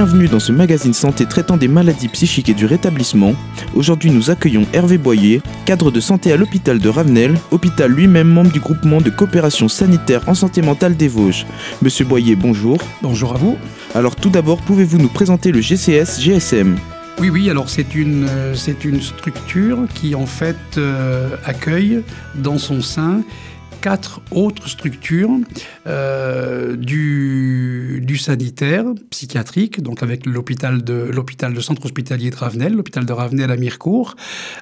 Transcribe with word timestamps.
bienvenue 0.00 0.28
dans 0.28 0.40
ce 0.40 0.50
magazine 0.50 0.94
santé 0.94 1.26
traitant 1.26 1.58
des 1.58 1.68
maladies 1.68 2.08
psychiques 2.08 2.48
et 2.48 2.54
du 2.54 2.64
rétablissement. 2.64 3.34
Aujourd'hui, 3.74 4.10
nous 4.10 4.30
accueillons 4.30 4.64
Hervé 4.72 4.96
Boyer, 4.96 5.42
cadre 5.66 5.90
de 5.90 6.00
santé 6.00 6.32
à 6.32 6.38
l'hôpital 6.38 6.78
de 6.78 6.88
Ravenel, 6.88 7.34
hôpital 7.50 7.90
lui-même 7.92 8.28
membre 8.28 8.50
du 8.50 8.60
groupement 8.60 9.02
de 9.02 9.10
coopération 9.10 9.68
sanitaire 9.68 10.26
en 10.26 10.32
santé 10.32 10.62
mentale 10.62 10.96
des 10.96 11.06
Vosges. 11.06 11.44
Monsieur 11.82 12.06
Boyer, 12.06 12.34
bonjour. 12.34 12.78
Bonjour 13.02 13.34
à 13.34 13.36
vous. 13.36 13.58
Alors 13.94 14.16
tout 14.16 14.30
d'abord, 14.30 14.62
pouvez-vous 14.62 14.96
nous 14.96 15.10
présenter 15.10 15.52
le 15.52 15.60
GCS 15.60 16.18
GSM 16.18 16.78
oui, 17.18 17.28
oui, 17.28 17.50
alors 17.50 17.68
c'est 17.68 17.94
une, 17.94 18.26
euh, 18.26 18.54
c'est 18.54 18.82
une 18.86 19.02
structure 19.02 19.80
qui 19.92 20.14
en 20.14 20.24
fait 20.24 20.56
euh, 20.78 21.36
accueille 21.44 22.00
dans 22.34 22.56
son 22.56 22.80
sein 22.80 23.20
quatre 23.80 24.20
autres 24.30 24.68
structures 24.68 25.30
euh, 25.86 26.76
du, 26.76 28.02
du, 28.04 28.16
sanitaire 28.16 28.84
psychiatrique, 29.10 29.80
donc 29.82 30.02
avec 30.02 30.26
l'hôpital 30.26 30.84
de, 30.84 31.08
l'hôpital 31.12 31.54
de 31.54 31.60
centre 31.60 31.84
hospitalier 31.86 32.30
de 32.30 32.36
Ravenel, 32.36 32.74
l'hôpital 32.74 33.06
de 33.06 33.12
Ravenel 33.12 33.50
à 33.50 33.56
Mirecourt, 33.56 34.16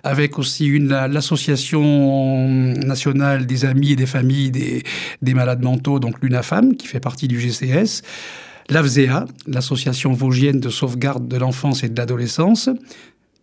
avec 0.04 0.38
aussi 0.38 0.78
l'association 0.78 2.48
nationale 2.74 3.46
des 3.46 3.64
amis 3.64 3.92
et 3.92 3.96
des 3.96 4.06
familles 4.06 4.50
des, 4.50 4.82
des 5.22 5.34
malades 5.34 5.62
mentaux, 5.62 5.98
donc 5.98 6.22
l'UNAFAM, 6.22 6.76
qui 6.76 6.86
fait 6.86 7.00
partie 7.00 7.28
du 7.28 7.40
GCS, 7.40 8.02
l'AFZEA, 8.68 9.24
l'association 9.46 10.12
vosgienne 10.12 10.60
de 10.60 10.68
sauvegarde 10.68 11.26
de 11.26 11.36
l'enfance 11.36 11.82
et 11.82 11.88
de 11.88 11.96
l'adolescence, 11.96 12.70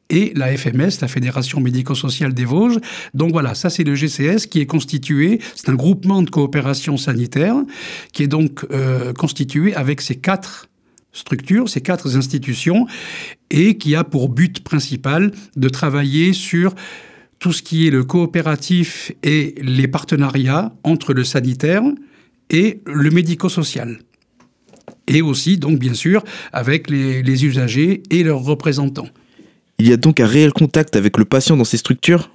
et 0.10 0.34
la 0.36 0.56
FMS, 0.56 1.02
la 1.02 1.08
Fédération 1.08 1.60
médico-sociale 1.60 2.34
des 2.34 2.46
Vosges. 2.46 2.80
Donc 3.14 3.32
voilà, 3.32 3.56
ça 3.56 3.70
c'est 3.70 3.84
le 3.84 3.96
GCS 3.96 4.48
qui 4.50 4.60
est 4.62 4.66
constitué, 4.66 5.40
c'est 5.56 5.70
un 5.70 5.76
groupement 5.76 6.22
de 6.22 6.30
coopération 6.30 6.98
sanitaire 6.98 7.56
qui 8.14 8.24
est 8.24 8.28
donc 8.28 8.66
euh, 8.72 9.14
constitué 9.14 9.74
avec 9.76 10.02
ces 10.02 10.16
quatre 10.16 10.68
structures, 11.12 11.70
ces 11.70 11.82
quatre 11.82 12.18
institutions, 12.18 12.88
et 13.50 13.78
qui 13.78 13.96
a 13.96 14.04
pour 14.04 14.30
but 14.30 14.64
principal 14.64 15.32
de 15.56 15.70
travailler 15.70 16.34
sur 16.34 16.76
tout 17.40 17.54
ce 17.54 17.64
qui 17.64 17.88
est 17.88 17.90
le 17.90 18.04
coopératif 18.04 19.12
et 19.24 19.56
les 19.62 19.88
partenariats 19.88 20.74
entre 20.84 21.14
le 21.14 21.24
sanitaire 21.24 21.84
et 22.50 22.82
le 22.86 23.10
médico-social. 23.12 24.00
Et 25.08 25.22
aussi, 25.22 25.58
donc 25.58 25.80
bien 25.80 25.94
sûr, 25.94 26.24
avec 26.52 26.90
les 26.90 27.46
usagers 27.46 28.04
et 28.10 28.24
leurs 28.24 28.42
représentants. 28.42 29.08
Il 29.78 29.88
y 29.90 29.94
a 29.94 29.98
donc 29.98 30.22
un 30.22 30.28
réel 30.28 30.54
contact 30.54 30.96
avec 30.96 31.18
le 31.18 31.26
patient 31.26 31.58
dans 31.58 31.66
ces 31.66 31.78
structures? 31.78 32.30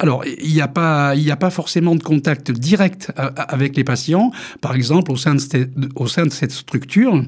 Alors, 0.00 0.24
il 0.24 0.52
n'y 0.52 0.60
a, 0.60 0.68
pas, 0.68 1.10
a 1.10 1.36
pas 1.36 1.50
forcément 1.50 1.96
de 1.96 2.02
contact 2.02 2.52
direct 2.52 3.10
euh, 3.18 3.30
avec 3.36 3.76
les 3.76 3.82
patients. 3.82 4.30
Par 4.60 4.76
exemple, 4.76 5.10
au 5.10 5.16
sein 5.16 5.34
de 5.34 5.40
cette, 5.40 5.72
au 5.96 6.06
sein 6.06 6.24
de 6.24 6.30
cette 6.30 6.52
structure, 6.52 7.20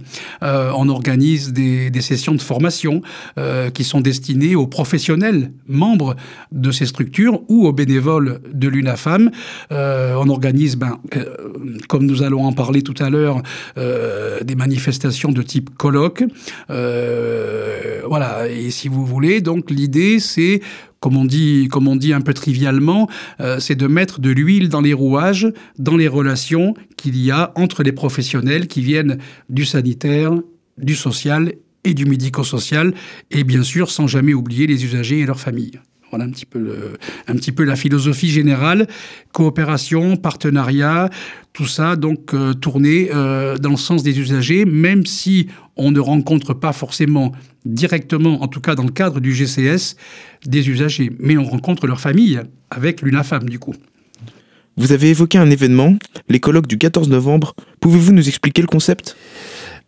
euh, 0.44 0.70
on 0.76 0.88
organise 0.88 1.52
des, 1.52 1.90
sessions 2.00 2.34
de 2.34 2.40
formation 2.40 3.02
euh, 3.36 3.70
qui 3.70 3.84
sont 3.84 4.00
destinées 4.00 4.54
aux 4.54 4.66
professionnels 4.66 5.52
membres 5.66 6.16
de 6.52 6.70
ces 6.70 6.86
structures 6.86 7.42
ou 7.48 7.66
aux 7.66 7.72
bénévoles 7.72 8.40
de 8.52 8.68
l'UNAFAM. 8.68 9.30
on 9.70 10.28
organise, 10.28 10.76
ben, 10.76 10.98
comme 11.88 12.06
nous 12.06 12.22
allons 12.22 12.44
en 12.44 12.52
parler 12.52 12.82
tout 12.82 12.94
à 13.00 13.10
l'heure, 13.10 13.42
des 13.76 14.54
manifestations 14.54 15.30
de 15.30 15.42
type 15.42 15.76
colloque. 15.76 16.24
voilà, 16.68 18.48
et 18.48 18.70
si 18.70 18.88
vous 18.88 19.04
voulez, 19.04 19.42
donc 19.42 19.70
l'idée, 19.70 20.20
c'est 20.20 20.62
comme 21.00 21.16
on 21.16 21.24
dit, 21.24 21.68
comme 21.68 21.88
on 21.88 21.96
dit 21.96 22.12
un 22.12 22.20
peu 22.20 22.34
trivialement, 22.34 23.08
euh, 23.40 23.58
c'est 23.58 23.74
de 23.74 23.86
mettre 23.86 24.20
de 24.20 24.30
l'huile 24.30 24.68
dans 24.68 24.82
les 24.82 24.92
rouages, 24.92 25.48
dans 25.78 25.96
les 25.96 26.08
relations 26.08 26.74
qu'il 26.96 27.16
y 27.16 27.30
a 27.30 27.52
entre 27.56 27.82
les 27.82 27.92
professionnels 27.92 28.68
qui 28.68 28.82
viennent 28.82 29.18
du 29.48 29.64
sanitaire, 29.64 30.32
du 30.78 30.94
social 30.94 31.54
et 31.84 31.94
du 31.94 32.04
médico-social, 32.04 32.92
et 33.30 33.44
bien 33.44 33.62
sûr 33.62 33.90
sans 33.90 34.06
jamais 34.06 34.34
oublier 34.34 34.66
les 34.66 34.84
usagers 34.84 35.20
et 35.20 35.26
leurs 35.26 35.40
familles. 35.40 35.80
Voilà 36.10 36.24
un 36.24 36.30
petit 36.30 36.46
peu, 36.46 36.94
un 37.28 37.34
petit 37.34 37.52
peu 37.52 37.64
la 37.64 37.76
philosophie 37.76 38.30
générale. 38.30 38.86
Coopération, 39.32 40.16
partenariat, 40.16 41.08
tout 41.52 41.66
ça 41.66 41.96
donc 41.96 42.34
euh, 42.34 42.54
tourné 42.54 43.10
euh, 43.12 43.56
dans 43.58 43.70
le 43.70 43.76
sens 43.76 44.02
des 44.02 44.18
usagers, 44.18 44.64
même 44.64 45.06
si 45.06 45.48
on 45.76 45.90
ne 45.90 46.00
rencontre 46.00 46.54
pas 46.54 46.72
forcément 46.72 47.32
directement, 47.64 48.42
en 48.42 48.48
tout 48.48 48.60
cas 48.60 48.74
dans 48.74 48.84
le 48.84 48.90
cadre 48.90 49.20
du 49.20 49.34
GCS, 49.34 49.96
des 50.46 50.68
usagers, 50.68 51.10
mais 51.18 51.36
on 51.36 51.44
rencontre 51.44 51.86
leur 51.86 52.00
famille 52.00 52.40
avec 52.70 53.02
l'UNAFAM 53.02 53.48
du 53.48 53.58
coup. 53.58 53.74
Vous 54.76 54.92
avez 54.92 55.10
évoqué 55.10 55.36
un 55.36 55.50
événement, 55.50 55.96
les 56.28 56.40
colloques 56.40 56.68
du 56.68 56.78
14 56.78 57.08
novembre. 57.08 57.54
Pouvez-vous 57.80 58.12
nous 58.12 58.28
expliquer 58.28 58.62
le 58.62 58.68
concept? 58.68 59.16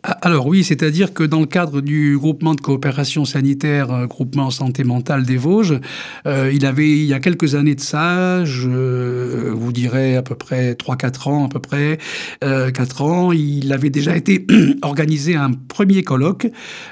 Alors 0.03 0.47
oui, 0.47 0.65
c'est-à-dire 0.65 1.15
que 1.15 1.23
dans 1.23 1.39
le 1.39 1.47
cadre 1.47 1.81
du 1.81 2.19
groupement 2.19 2.55
de 2.55 2.61
coopération 2.61 3.25
sanitaire, 3.25 3.93
euh, 3.93 4.07
groupement 4.07 4.51
santé 4.51 4.83
mentale 4.83 5.25
des 5.25 5.37
Vosges, 5.37 5.79
euh, 6.27 6.51
il 6.53 6.67
avait, 6.67 6.91
il 6.91 7.05
y 7.05 7.15
a 7.15 7.21
quelques 7.21 7.55
années 7.55 7.77
de 7.77 7.81
ça, 7.81 8.45
je 8.45 9.49
vous 9.51 9.73
dirais 9.73 10.17
à 10.17 10.23
peu 10.23 10.35
près 10.35 10.73
3-4 10.73 11.29
ans, 11.29 11.47
à 11.47 11.49
peu 11.49 11.61
près 11.61 11.99
euh, 12.43 12.73
4 12.73 13.03
ans, 13.03 13.33
il 13.33 13.73
avait 13.73 13.91
déjà 13.91 14.17
été 14.17 14.45
organisé 14.83 15.37
un 15.37 15.53
premier 15.53 16.03
colloque 16.03 16.49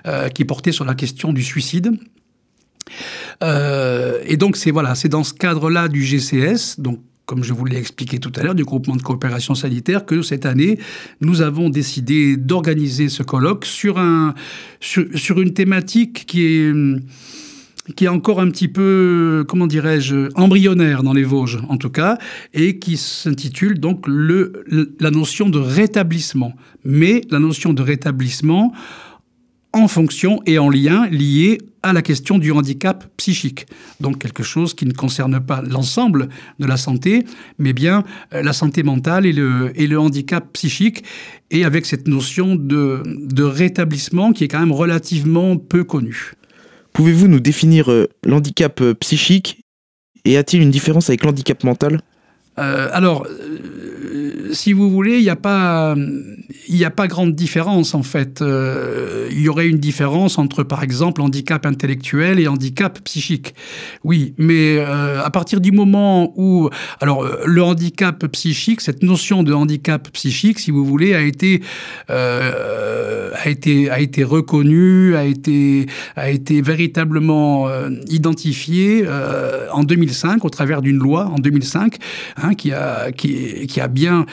euh, 0.07 0.29
qui 0.29 0.45
portait 0.45 0.73
sur 0.73 0.85
la 0.85 0.95
question 0.95 1.33
du 1.33 1.43
suicide. 1.43 1.91
et 3.43 4.37
donc 4.37 4.57
c'est 4.57 4.71
voilà, 4.71 4.95
c'est 4.95 5.09
dans 5.09 5.25
ce 5.25 5.35
cadre-là 5.35 5.89
du 5.89 6.05
GCS, 6.05 6.79
donc 6.79 7.01
comme 7.31 7.45
je 7.45 7.53
vous 7.53 7.65
l'ai 7.65 7.77
expliqué 7.77 8.19
tout 8.19 8.33
à 8.35 8.43
l'heure, 8.43 8.57
du 8.57 8.65
groupement 8.65 8.97
de 8.97 9.03
coopération 9.03 9.55
sanitaire, 9.55 10.05
que 10.05 10.21
cette 10.21 10.47
année, 10.47 10.81
nous 11.21 11.43
avons 11.43 11.71
décidé 11.71 12.37
d'organiser 12.37 13.09
ce 13.09 13.23
colloque 13.23 13.65
sur, 13.67 13.99
un, 14.01 14.35
sur, 14.81 15.41
une 15.41 15.55
thématique 15.55 16.27
qui 16.27 16.45
est 16.45 16.75
qui 17.97 18.05
est 18.05 18.09
encore 18.09 18.41
un 18.41 18.51
petit 18.51 18.69
peu, 18.69 19.45
comment 19.49 19.67
dirais-je, 19.69 20.29
embryonnaire 20.35 21.03
dans 21.05 21.13
les 21.13 21.25
Vosges, 21.25 21.59
en 21.69 21.77
tout 21.77 21.91
cas, 21.91 22.19
et 22.53 22.79
qui 22.79 22.97
s'intitule 22.97 23.79
donc 23.79 24.07
le, 24.07 24.65
la 25.01 25.11
notion 25.11 25.49
de 25.49 25.59
rétablissement. 25.59 26.55
Mais 26.85 27.23
la 27.31 27.39
notion 27.39 27.73
de 27.73 27.83
rétablissement 27.83 28.73
en 29.73 29.89
fonction 29.89 30.41
et 30.47 30.59
en 30.59 30.69
lien 30.69 31.09
lié 31.09 31.59
à 31.83 31.93
la 31.93 32.03
question 32.03 32.39
du 32.39 32.53
handicap 32.53 33.05
psychique. 33.17 33.67
Donc 34.01 34.19
quelque 34.19 34.43
chose 34.43 34.75
qui 34.75 34.85
ne 34.85 34.93
concerne 34.93 35.41
pas 35.41 35.63
l'ensemble 35.63 36.29
de 36.59 36.67
la 36.67 36.77
santé, 36.77 37.25
mais 37.59 37.73
bien 37.73 38.05
euh, 38.35 38.43
la 38.43 38.53
santé 38.53 38.83
mentale 38.83 39.27
et 39.27 39.33
le, 39.33 39.73
et 39.75 39.87
le 39.87 39.99
handicap 39.99 40.53
psychique, 40.53 41.05
et 41.51 41.65
avec 41.65 41.87
cette 41.87 42.07
notion 42.07 42.55
de, 42.57 43.03
de 43.07 43.43
rétablissement 43.43 44.33
qui 44.33 44.45
est 44.45 44.49
quand 44.49 44.61
même 44.61 44.73
relativement 44.73 45.57
peu 45.57 45.85
connue. 45.85 46.33
Pouvez-vous 46.93 47.29
nous 47.29 47.41
définir 47.41 47.91
euh, 47.91 48.09
l'handicap 48.25 48.81
euh, 48.81 48.95
psychique 48.95 49.63
et 50.25 50.37
a-t-il 50.37 50.63
une 50.63 50.71
différence 50.71 51.09
avec 51.09 51.25
l'handicap 51.25 51.65
mental? 51.65 52.01
Alors, 52.57 53.27
si 54.53 54.73
vous 54.73 54.91
voulez, 54.91 55.19
il 55.19 55.23
n'y 55.23 55.31
a 55.31 55.37
pas, 55.37 55.95
n'y 56.69 56.85
a 56.85 56.91
pas 56.91 57.07
grande 57.07 57.35
différence 57.35 57.95
en 57.95 58.03
fait. 58.03 58.43
Euh, 58.43 59.29
il 59.31 59.41
y 59.41 59.49
aurait 59.49 59.69
une 59.69 59.79
différence 59.79 60.39
entre, 60.39 60.63
par 60.63 60.83
exemple, 60.83 61.21
handicap 61.21 61.67
intellectuel 61.67 62.39
et 62.41 62.49
handicap 62.49 62.99
psychique. 63.05 63.55
Oui, 64.05 64.35
mais 64.39 64.79
euh, 64.79 65.23
à 65.23 65.31
partir 65.31 65.61
du 65.61 65.73
moment 65.73 66.33
où, 66.37 66.69
alors, 67.01 67.25
euh, 67.25 67.43
le 67.47 67.63
handicap 67.63 68.27
psychique, 68.29 68.81
cette 68.81 69.03
notion 69.03 69.43
de 69.43 69.53
handicap 69.53 70.09
psychique, 70.13 70.59
si 70.59 70.71
vous 70.71 70.85
voulez, 70.85 71.15
a 71.15 71.23
été, 71.23 71.63
a 72.09 73.49
été, 73.49 73.91
a 73.91 74.01
été 74.01 74.25
reconnue, 74.25 75.17
a 75.17 75.25
été, 75.25 75.87
a 76.17 76.31
été 76.31 76.63
véritablement 76.63 77.69
identifiée 78.09 79.05
en 79.73 79.85
2005 79.85 80.45
au 80.45 80.51
travers 80.51 80.83
d'une 80.83 80.99
loi 80.99 81.27
en 81.27 81.39
2005 81.39 81.97
hein, 82.37 82.55
qui 82.55 82.73
a, 82.73 83.13
qui, 83.13 83.67
qui 83.67 83.81
a 83.81 83.89
bien 83.89 84.27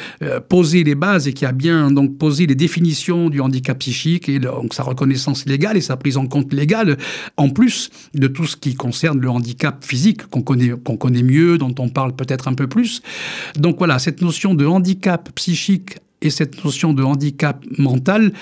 posé 0.50 0.84
les 0.84 0.96
bases 0.96 1.28
et 1.28 1.34
qui 1.34 1.46
a 1.46 1.52
bien 1.52 1.92
donc 1.92 2.18
posé 2.18 2.46
les 2.46 2.56
définitions 2.56 3.30
du 3.30 3.42
handicap 3.42 3.78
psychique 3.80 4.30
et 4.30 4.40
donc 4.40 4.74
sa 4.74 4.84
reconnaissance 4.84 5.46
légale 5.46 5.78
et 5.78 5.82
sa 5.82 5.98
prise 5.98 6.18
en 6.18 6.28
compte 6.28 6.54
légale, 6.54 6.98
en 7.38 7.50
plus 7.50 7.90
de 8.14 8.28
tout 8.28 8.46
ce 8.46 8.56
qui 8.56 8.76
concerne 8.76 9.20
le 9.20 9.30
handicap 9.30 9.84
physique 9.84 10.28
qu'on 10.28 10.42
connaît, 10.42 10.72
qu'on 10.84 10.98
connaît 10.98 11.24
mieux, 11.24 11.58
dont 11.58 11.74
on 11.80 11.90
parle 11.90 12.16
peut-être 12.16 12.48
un 12.48 12.54
peu 12.54 12.68
plus. 12.68 13.02
Donc 13.58 13.78
voilà, 13.78 14.00
cette 14.00 14.22
notion 14.22 14.54
de 14.54 14.66
handicap 14.66 15.30
psychique 15.36 15.98
et 16.22 16.30
cette 16.30 16.64
notion 16.64 16.94
de 16.94 17.04
handicap 17.04 17.64
mental, 17.78 18.34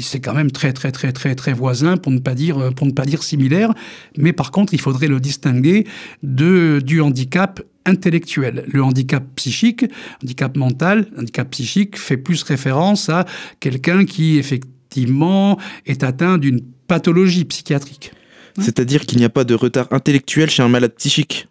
c'est 0.00 0.20
quand 0.20 0.34
même 0.34 0.50
très 0.50 0.72
très 0.72 0.92
très 0.92 1.12
très 1.12 1.34
très 1.34 1.52
voisin 1.52 1.96
pour 1.96 2.12
ne 2.12 2.18
pas 2.18 2.34
dire 2.34 2.74
pour 2.74 2.86
ne 2.86 2.92
pas 2.92 3.04
dire 3.04 3.22
similaire. 3.22 3.72
Mais 4.18 4.32
par 4.32 4.50
contre, 4.50 4.74
il 4.74 4.80
faudrait 4.80 5.08
le 5.08 5.20
distinguer 5.20 5.86
du 6.22 7.00
handicap 7.00 7.62
intellectuel. 7.86 8.64
Le 8.68 8.82
handicap 8.82 9.24
psychique, 9.36 9.86
handicap 10.22 10.56
mental, 10.56 11.06
handicap 11.18 11.50
psychique 11.50 11.98
fait 11.98 12.18
plus 12.18 12.42
référence 12.42 13.08
à 13.08 13.24
quelqu'un 13.60 14.04
qui 14.04 14.38
effectivement 14.38 15.58
est 15.86 16.02
atteint 16.02 16.36
d'une 16.36 16.60
pathologie 16.86 17.44
psychiatrique. 17.44 18.12
C'est-à-dire 18.58 19.06
qu'il 19.06 19.18
n'y 19.18 19.24
a 19.24 19.30
pas 19.30 19.44
de 19.44 19.54
retard 19.54 19.86
intellectuel 19.90 20.50
chez 20.50 20.62
un 20.62 20.68
malade 20.68 20.94
psychique 20.96 21.48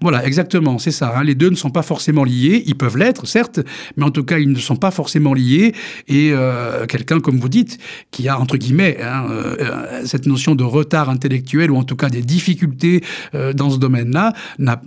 Voilà, 0.00 0.26
exactement, 0.26 0.78
c'est 0.78 0.90
ça. 0.90 1.14
Hein. 1.16 1.24
Les 1.24 1.34
deux 1.34 1.50
ne 1.50 1.56
sont 1.56 1.70
pas 1.70 1.82
forcément 1.82 2.24
liés. 2.24 2.62
Ils 2.66 2.76
peuvent 2.76 2.96
l'être, 2.96 3.26
certes, 3.26 3.60
mais 3.96 4.04
en 4.04 4.10
tout 4.10 4.24
cas, 4.24 4.38
ils 4.38 4.50
ne 4.50 4.58
sont 4.58 4.76
pas 4.76 4.90
forcément 4.90 5.34
liés. 5.34 5.74
Et 6.06 6.30
euh, 6.32 6.86
quelqu'un, 6.86 7.20
comme 7.20 7.38
vous 7.38 7.48
dites, 7.48 7.78
qui 8.10 8.28
a, 8.28 8.38
entre 8.38 8.56
guillemets, 8.56 8.98
hein, 9.02 9.26
euh, 9.30 10.02
cette 10.04 10.26
notion 10.26 10.54
de 10.54 10.64
retard 10.64 11.10
intellectuel, 11.10 11.70
ou 11.70 11.76
en 11.76 11.84
tout 11.84 11.96
cas 11.96 12.08
des 12.08 12.22
difficultés 12.22 13.02
euh, 13.34 13.52
dans 13.52 13.70
ce 13.70 13.78
domaine-là, 13.78 14.32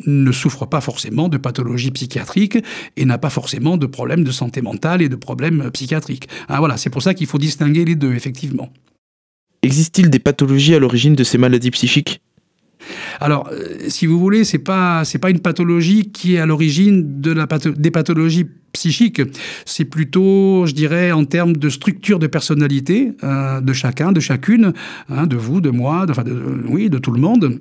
ne 0.05 0.31
souffre 0.31 0.65
pas 0.65 0.81
forcément 0.81 1.29
de 1.29 1.37
pathologie 1.37 1.91
psychiatrique 1.91 2.57
et 2.97 3.05
n'a 3.05 3.17
pas 3.17 3.29
forcément 3.29 3.77
de 3.77 3.85
problèmes 3.85 4.23
de 4.23 4.31
santé 4.31 4.61
mentale 4.61 5.01
et 5.01 5.09
de 5.09 5.15
problèmes 5.15 5.69
psychiatriques. 5.71 6.27
Hein, 6.49 6.59
voilà, 6.59 6.77
c'est 6.77 6.89
pour 6.89 7.01
ça 7.01 7.13
qu'il 7.13 7.27
faut 7.27 7.37
distinguer 7.37 7.85
les 7.85 7.95
deux, 7.95 8.13
effectivement. 8.13 8.71
Existe-t-il 9.63 10.09
des 10.09 10.19
pathologies 10.19 10.73
à 10.73 10.79
l'origine 10.79 11.13
de 11.13 11.23
ces 11.23 11.37
maladies 11.37 11.71
psychiques? 11.71 12.21
Alors, 13.19 13.49
euh, 13.51 13.77
si 13.87 14.05
vous 14.05 14.19
voulez, 14.19 14.43
c'est 14.43 14.59
pas 14.59 15.03
pas 15.21 15.29
une 15.29 15.39
pathologie 15.39 16.11
qui 16.11 16.35
est 16.35 16.39
à 16.39 16.45
l'origine 16.45 17.21
de 17.21 17.35
des 17.77 17.91
pathologies 17.91 18.47
psychiques. 18.73 19.21
C'est 19.65 19.85
plutôt, 19.85 20.65
je 20.65 20.73
dirais, 20.73 21.11
en 21.11 21.25
termes 21.25 21.55
de 21.55 21.69
structure 21.69 22.19
de 22.19 22.27
personnalité 22.27 23.13
euh, 23.23 23.61
de 23.61 23.73
chacun, 23.73 24.11
de 24.11 24.19
chacune, 24.19 24.73
hein, 25.09 25.27
de 25.27 25.35
vous, 25.35 25.61
de 25.61 25.69
moi, 25.69 26.05
de, 26.05 26.13
oui, 26.67 26.89
de 26.89 26.97
tout 26.97 27.11
le 27.11 27.19
monde. 27.19 27.59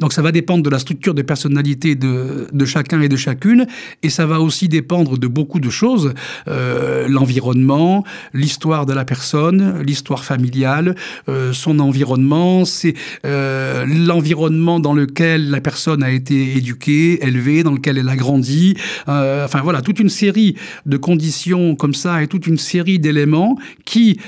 Donc 0.00 0.12
ça 0.12 0.22
va 0.22 0.32
dépendre 0.32 0.62
de 0.62 0.70
la 0.70 0.78
structure 0.78 1.14
de 1.14 1.22
personnalité 1.22 1.94
de, 1.94 2.64
chacun 2.64 3.00
et 3.00 3.08
de 3.08 3.16
chacune, 3.16 3.66
et 4.02 4.10
ça 4.10 4.26
va 4.26 4.40
aussi 4.40 4.68
dépendre 4.68 5.18
de 5.18 5.26
beaucoup 5.26 5.60
de 5.60 5.70
choses, 5.70 6.14
euh, 6.48 7.06
l'environnement, 7.08 8.04
l'histoire 8.32 8.86
de 8.86 8.92
la 8.92 9.04
personne, 9.04 9.82
l'histoire 9.82 10.24
familiale, 10.24 10.94
euh, 11.28 11.52
son 11.52 11.78
environnement, 11.78 12.64
c'est 12.64 12.94
euh, 13.26 13.84
l'environnement 13.86 14.80
dans 14.80 14.94
lequel 14.94 15.50
la 15.50 15.60
personne 15.60 16.02
a 16.02 16.10
été 16.10 16.56
éduquée, 16.56 17.24
élevée, 17.24 17.62
dans 17.62 17.72
lequel 17.72 17.98
elle 17.98 18.08
a 18.08 18.16
grandi, 18.16 18.76
enfin 19.06 19.60
voilà, 19.62 19.82
toute 19.82 19.98
une 19.98 20.08
série 20.08 20.56
de 20.86 20.96
conditions 20.96 21.76
comme 21.76 21.94
ça 21.94 22.22
et 22.22 22.26
toute 22.26 22.46
une 22.46 22.58
série 22.58 22.98
d'éléments 22.98 23.56
qui, 23.84 24.18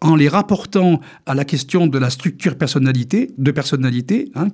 en 0.00 0.16
les 0.16 0.28
rapportant 0.28 1.00
à 1.26 1.34
la 1.34 1.44
question 1.44 1.86
de 1.86 1.98
la 1.98 2.10
structure 2.10 2.56
personnalité, 2.56 3.30
de 3.38 3.50
personnalité, 3.50 4.30
Hein, 4.38 4.48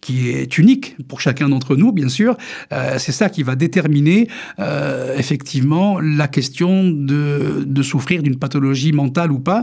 qui 0.00 0.30
est 0.30 0.58
unique 0.58 0.96
pour 1.06 1.20
chacun 1.20 1.48
d'entre 1.48 1.76
nous, 1.76 1.92
bien 1.92 2.08
sûr. 2.08 2.36
Euh, 2.72 2.96
c'est 2.98 3.12
ça 3.12 3.28
qui 3.28 3.42
va 3.44 3.54
déterminer 3.54 4.28
euh, 4.58 5.16
effectivement 5.16 6.00
la 6.00 6.26
question 6.26 6.90
de, 6.90 7.62
de 7.64 7.82
souffrir 7.82 8.22
d'une 8.22 8.38
pathologie 8.38 8.92
mentale 8.92 9.30
ou 9.30 9.38
pas. 9.38 9.62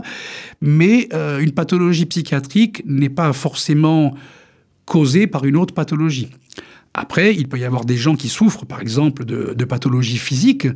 Mais 0.60 1.08
euh, 1.12 1.40
une 1.40 1.52
pathologie 1.52 2.06
psychiatrique 2.06 2.82
n'est 2.86 3.10
pas 3.10 3.32
forcément 3.32 4.14
causée 4.86 5.26
par 5.26 5.44
une 5.44 5.56
autre 5.56 5.74
pathologie. 5.74 6.30
Après, 6.94 7.34
il 7.34 7.48
peut 7.48 7.58
y 7.58 7.64
avoir 7.64 7.84
des 7.84 7.96
gens 7.96 8.16
qui 8.16 8.28
souffrent, 8.28 8.66
par 8.66 8.80
exemple, 8.80 9.24
de, 9.24 9.54
de 9.56 9.64
pathologies 9.64 10.18
physiques, 10.18 10.68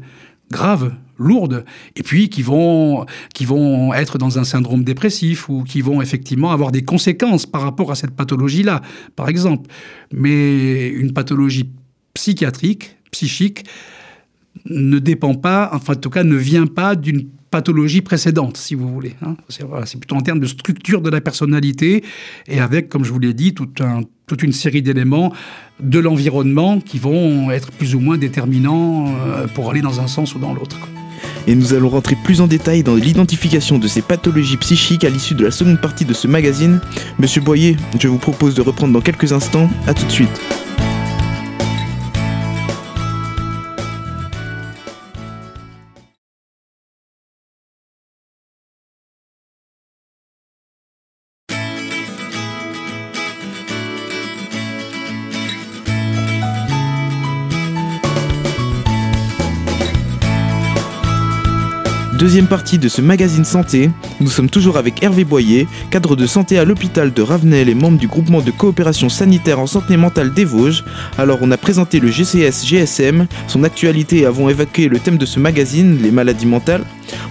graves, 0.50 0.92
lourdes, 1.18 1.64
et 1.96 2.02
puis 2.02 2.28
qui 2.28 2.42
vont, 2.42 3.06
qui 3.34 3.44
vont 3.44 3.92
être 3.94 4.18
dans 4.18 4.38
un 4.38 4.44
syndrome 4.44 4.84
dépressif 4.84 5.48
ou 5.48 5.64
qui 5.64 5.80
vont 5.80 6.02
effectivement 6.02 6.52
avoir 6.52 6.72
des 6.72 6.82
conséquences 6.82 7.46
par 7.46 7.62
rapport 7.62 7.90
à 7.90 7.94
cette 7.94 8.12
pathologie-là, 8.12 8.82
par 9.16 9.28
exemple. 9.28 9.68
Mais 10.12 10.88
une 10.88 11.12
pathologie 11.12 11.70
psychiatrique, 12.14 12.96
psychique, 13.10 13.64
ne 14.68 14.98
dépend 14.98 15.34
pas, 15.34 15.70
enfin 15.72 15.94
en 15.94 15.96
tout 15.96 16.10
cas 16.10 16.24
ne 16.24 16.36
vient 16.36 16.66
pas 16.66 16.94
d'une 16.94 17.26
pathologie 17.50 18.02
précédente, 18.02 18.56
si 18.56 18.74
vous 18.74 18.88
voulez. 18.92 19.14
Hein. 19.22 19.36
C'est 19.48 19.98
plutôt 19.98 20.16
en 20.16 20.20
termes 20.20 20.40
de 20.40 20.46
structure 20.46 21.00
de 21.00 21.10
la 21.10 21.20
personnalité 21.20 22.04
et 22.48 22.60
avec, 22.60 22.88
comme 22.88 23.04
je 23.04 23.12
vous 23.12 23.18
l'ai 23.18 23.34
dit, 23.34 23.54
toute 23.54 24.42
une 24.42 24.52
série 24.52 24.82
d'éléments 24.82 25.32
de 25.80 25.98
l'environnement 25.98 26.80
qui 26.80 26.98
vont 26.98 27.50
être 27.50 27.70
plus 27.72 27.94
ou 27.94 28.00
moins 28.00 28.18
déterminants 28.18 29.06
euh, 29.08 29.46
pour 29.46 29.70
aller 29.70 29.80
dans 29.80 30.00
un 30.00 30.06
sens 30.06 30.34
ou 30.34 30.38
dans 30.38 30.54
l'autre. 30.54 30.78
Et 31.46 31.54
nous 31.54 31.74
allons 31.74 31.88
rentrer 31.88 32.16
plus 32.24 32.40
en 32.40 32.46
détail 32.46 32.82
dans 32.82 32.94
l'identification 32.94 33.78
de 33.78 33.86
ces 33.86 34.02
pathologies 34.02 34.56
psychiques 34.56 35.04
à 35.04 35.10
l'issue 35.10 35.34
de 35.34 35.44
la 35.44 35.50
seconde 35.50 35.80
partie 35.80 36.04
de 36.04 36.12
ce 36.12 36.26
magazine. 36.26 36.80
Monsieur 37.18 37.40
Boyer, 37.40 37.76
je 38.00 38.08
vous 38.08 38.18
propose 38.18 38.54
de 38.54 38.62
reprendre 38.62 38.92
dans 38.92 39.00
quelques 39.00 39.32
instants. 39.32 39.70
À 39.86 39.94
tout 39.94 40.04
de 40.04 40.10
suite. 40.10 40.65
Deuxième 62.26 62.48
partie 62.48 62.78
de 62.78 62.88
ce 62.88 63.00
magazine 63.00 63.44
santé, 63.44 63.88
nous 64.18 64.30
sommes 64.30 64.50
toujours 64.50 64.78
avec 64.78 65.00
Hervé 65.00 65.22
Boyer, 65.22 65.68
cadre 65.92 66.16
de 66.16 66.26
santé 66.26 66.58
à 66.58 66.64
l'hôpital 66.64 67.12
de 67.12 67.22
Ravenel 67.22 67.68
et 67.68 67.74
membre 67.76 67.98
du 67.98 68.08
groupement 68.08 68.40
de 68.40 68.50
coopération 68.50 69.08
sanitaire 69.08 69.60
en 69.60 69.68
santé 69.68 69.96
mentale 69.96 70.34
des 70.34 70.44
Vosges. 70.44 70.84
Alors 71.18 71.38
on 71.42 71.52
a 71.52 71.56
présenté 71.56 72.00
le 72.00 72.10
GCS 72.10 72.66
GSM, 72.66 73.28
son 73.46 73.62
actualité 73.62 74.22
et 74.22 74.26
avons 74.26 74.48
évacué 74.48 74.88
le 74.88 74.98
thème 74.98 75.18
de 75.18 75.24
ce 75.24 75.38
magazine, 75.38 76.02
les 76.02 76.10
maladies 76.10 76.46
mentales. 76.46 76.82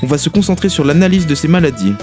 On 0.02 0.08
va 0.08 0.18
se 0.18 0.30
concentrer 0.30 0.70
sur 0.70 0.86
l'analyse 0.86 1.28
de 1.28 1.36
ces 1.36 1.50
maladies. 1.50 1.94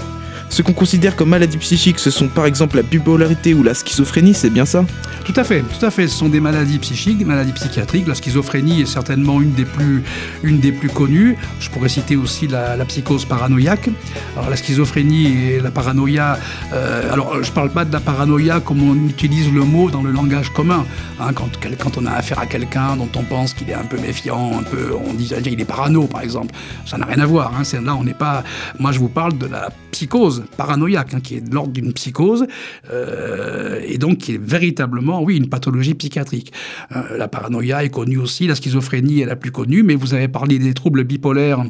Ce 0.53 0.61
qu'on 0.61 0.73
considère 0.73 1.15
comme 1.15 1.29
maladies 1.29 1.57
psychiques, 1.57 1.97
ce 1.97 2.11
sont 2.11 2.27
par 2.27 2.45
exemple 2.45 2.75
la 2.75 2.83
bipolarité 2.83 3.55
ou 3.55 3.63
la 3.63 3.73
schizophrénie, 3.73 4.35
c'est 4.35 4.51
bien 4.51 4.65
ça? 4.65 4.85
Tout 5.25 5.33
à 5.35 5.43
fait, 5.43 5.61
tout 5.61 5.83
à 5.83 5.89
fait. 5.89 6.07
Ce 6.07 6.15
sont 6.15 6.29
des 6.29 6.39
maladies 6.39 6.77
psychiques, 6.77 7.17
des 7.17 7.25
maladies 7.25 7.53
psychiatriques. 7.53 8.07
La 8.07 8.13
schizophrénie 8.13 8.81
est 8.81 8.85
certainement 8.85 9.41
une 9.41 9.53
des 9.53 9.65
plus, 9.65 10.03
une 10.43 10.59
des 10.59 10.71
plus 10.71 10.89
connues. 10.89 11.37
Je 11.59 11.71
pourrais 11.71 11.89
citer 11.89 12.15
aussi 12.15 12.45
la, 12.47 12.77
psychose 12.85 13.25
paranoïaque. 13.25 13.89
Alors 14.37 14.51
la 14.51 14.55
schizophrénie 14.55 15.25
et 15.25 15.59
la 15.59 15.71
paranoïa. 15.71 16.37
Euh, 16.71 17.11
alors 17.11 17.41
je 17.41 17.49
ne 17.49 17.55
parle 17.55 17.71
pas 17.71 17.83
de 17.83 17.91
la 17.91 17.99
paranoïa 17.99 18.59
comme 18.59 18.87
on 18.87 18.93
utilise 19.07 19.51
le 19.51 19.63
mot 19.63 19.89
dans 19.89 20.03
le 20.03 20.11
langage 20.11 20.51
commun. 20.51 20.85
Hein, 21.19 21.31
quand, 21.33 21.97
on 21.97 22.05
a 22.05 22.11
affaire 22.11 22.37
à 22.37 22.45
quelqu'un 22.45 22.95
dont 22.95 23.09
on 23.15 23.23
pense 23.23 23.55
qu'il 23.55 23.71
est 23.71 23.73
un 23.73 23.85
peu 23.85 23.97
méfiant, 23.97 24.59
un 24.59 24.63
peu, 24.63 24.91
on 24.93 25.13
dit 25.13 25.33
il 25.45 25.59
est 25.59 25.65
parano 25.65 26.05
par 26.05 26.21
exemple. 26.21 26.53
Ça 26.85 26.99
n'a 26.99 27.07
rien 27.07 27.17
à 27.17 27.25
voir. 27.25 27.53
Hein. 27.57 27.63
Là 27.83 27.95
on 27.95 28.03
n'est 28.03 28.13
pas. 28.13 28.43
Moi 28.77 28.91
je 28.91 28.99
vous 28.99 29.09
parle 29.09 29.35
de 29.35 29.47
la 29.47 29.71
psychose 29.89 30.42
paranoïaque, 30.57 31.13
hein, 31.13 31.19
qui 31.21 31.35
est 31.35 31.41
de 31.41 31.53
l'ordre 31.53 31.71
d'une 31.71 31.93
psychose, 31.93 32.45
euh, 32.91 33.79
et 33.85 33.97
donc 33.97 34.19
qui 34.19 34.33
est 34.33 34.41
véritablement, 34.41 35.21
oui, 35.21 35.37
une 35.37 35.49
pathologie 35.49 35.93
psychiatrique. 35.93 36.51
Euh, 36.95 37.17
la 37.17 37.27
paranoïa 37.27 37.83
est 37.83 37.89
connue 37.89 38.17
aussi, 38.17 38.47
la 38.47 38.55
schizophrénie 38.55 39.21
est 39.21 39.25
la 39.25 39.35
plus 39.35 39.51
connue, 39.51 39.83
mais 39.83 39.95
vous 39.95 40.13
avez 40.13 40.27
parlé 40.27 40.59
des 40.59 40.73
troubles 40.73 41.03
bipolaires. 41.03 41.63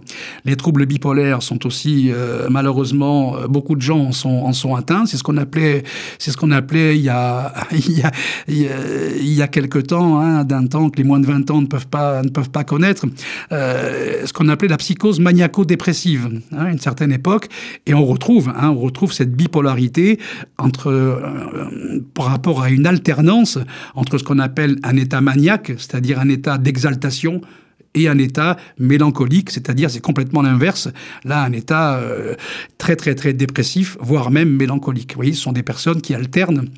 Les 0.45 0.55
troubles 0.55 0.85
bipolaires 0.85 1.41
sont 1.43 1.65
aussi, 1.65 2.11
euh, 2.11 2.47
malheureusement, 2.49 3.35
beaucoup 3.47 3.75
de 3.75 3.81
gens 3.81 4.09
en 4.23 4.53
sont, 4.53 4.75
atteints. 4.75 5.05
C'est 5.05 5.17
ce 5.17 5.23
qu'on 5.23 5.37
appelait, 5.37 5.83
c'est 6.19 6.31
ce 6.31 6.37
qu'on 6.37 6.51
appelait 6.51 6.97
il 6.97 7.03
y 7.03 7.09
a, 7.09 7.53
il 7.71 7.97
y 7.97 8.03
a, 8.03 8.11
il 8.47 9.33
y 9.33 9.41
a, 9.41 9.47
quelque 9.47 9.79
temps, 9.79 10.19
hein, 10.19 10.43
d'un 10.43 10.67
temps 10.67 10.89
que 10.89 10.97
les 10.97 11.03
moins 11.03 11.19
de 11.19 11.25
20 11.25 11.51
ans 11.51 11.61
ne 11.61 11.67
peuvent 11.67 11.87
pas, 11.87 12.21
ne 12.21 12.29
peuvent 12.29 12.49
pas 12.49 12.63
connaître, 12.63 13.05
ce 13.51 14.33
qu'on 14.33 14.49
appelait 14.49 14.67
la 14.67 14.77
psychose 14.77 15.19
maniaco-dépressive, 15.19 16.41
hein, 16.51 16.67
une 16.71 16.79
certaine 16.79 17.11
époque, 17.11 17.47
et 17.85 17.93
on 17.93 18.05
retrouve, 18.05 18.51
hein, 18.63 18.69
on 18.69 18.79
retrouve 18.79 19.13
cette 19.13 19.33
bipolarité 19.33 20.19
euh, 20.85 21.99
par 22.13 22.25
rapport 22.25 22.61
à 22.61 22.69
une 22.69 22.87
alternance 22.87 23.59
entre 23.95 24.17
ce 24.17 24.23
qu'on 24.23 24.39
appelle 24.39 24.77
un 24.83 24.95
état 24.95 25.21
maniaque, 25.21 25.73
c'est-à-dire 25.77 26.19
un 26.19 26.29
état 26.29 26.57
d'exaltation 26.57 27.41
et 27.95 28.07
un 28.07 28.17
état 28.17 28.57
mélancolique, 28.79 29.51
c'est-à-dire 29.51 29.89
c'est 29.89 30.01
complètement 30.01 30.41
l'inverse. 30.41 30.89
Là, 31.23 31.43
un 31.43 31.51
état 31.51 31.97
euh, 31.97 32.35
très 32.77 32.95
très 32.95 33.15
très 33.15 33.33
dépressif, 33.33 33.97
voire 33.99 34.31
même 34.31 34.49
mélancolique. 34.49 35.11
Vous 35.11 35.17
voyez, 35.17 35.33
ce 35.33 35.41
sont 35.41 35.51
des 35.51 35.63
personnes 35.63 36.01
qui 36.01 36.13
alternent 36.13 36.69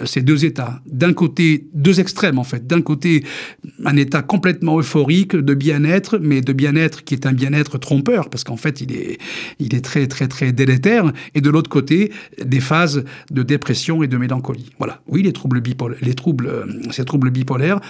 euh, 0.00 0.06
ces 0.06 0.22
deux 0.22 0.44
états. 0.44 0.80
D'un 0.86 1.12
côté, 1.12 1.66
deux 1.74 2.00
extrêmes 2.00 2.38
en 2.38 2.44
fait. 2.44 2.66
D'un 2.66 2.82
côté, 2.82 3.24
un 3.84 3.96
état 3.96 4.22
complètement 4.22 4.78
euphorique 4.78 5.34
de 5.34 5.54
bien-être, 5.54 6.18
mais 6.18 6.40
de 6.40 6.52
bien-être 6.52 7.04
qui 7.04 7.14
est 7.14 7.26
un 7.26 7.32
bien-être 7.32 7.78
trompeur, 7.78 8.28
parce 8.28 8.44
qu'en 8.44 8.56
fait, 8.56 8.80
il 8.80 8.92
est, 8.92 9.84
très 9.84 10.06
très 10.06 10.28
très 10.28 10.52
délétère. 10.52 11.12
Et 11.34 11.40
de 11.40 11.50
l'autre 11.50 11.70
côté, 11.70 12.12
des 12.44 12.60
phases 12.60 13.04
de 13.30 13.42
dépression 13.42 14.02
et 14.02 14.08
de 14.08 14.16
mélancolie. 14.16 14.70
Voilà. 14.78 15.00
Oui, 15.06 15.22
les 15.22 15.32
troubles 15.32 15.60
bipolaires, 15.60 15.98
les 16.02 16.14
troubles, 16.14 16.46
euh, 16.46 16.66
ces 16.90 17.04
troubles 17.04 17.30
bipolaires 17.30 17.80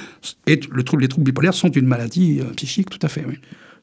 et 0.46 0.60
les 0.76 0.84
troubles 0.84 1.24
bipolaires 1.24 1.54
sont 1.54 1.70
une 1.70 1.86
maladie 1.86 2.40
tout 2.90 2.98
à 3.02 3.08
fait, 3.08 3.24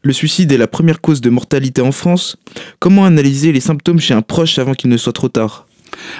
Le 0.01 0.13
suicide 0.13 0.51
est 0.51 0.57
la 0.57 0.67
première 0.67 1.01
cause 1.01 1.21
de 1.21 1.29
mortalité 1.29 1.81
en 1.81 1.91
France. 1.91 2.37
Comment 2.79 3.05
analyser 3.05 3.51
les 3.51 3.59
symptômes 3.59 3.99
chez 3.99 4.13
un 4.13 4.21
proche 4.21 4.59
avant 4.59 4.73
qu'il 4.73 4.89
ne 4.89 4.97
soit 4.97 5.13
trop 5.13 5.29
tard? 5.29 5.67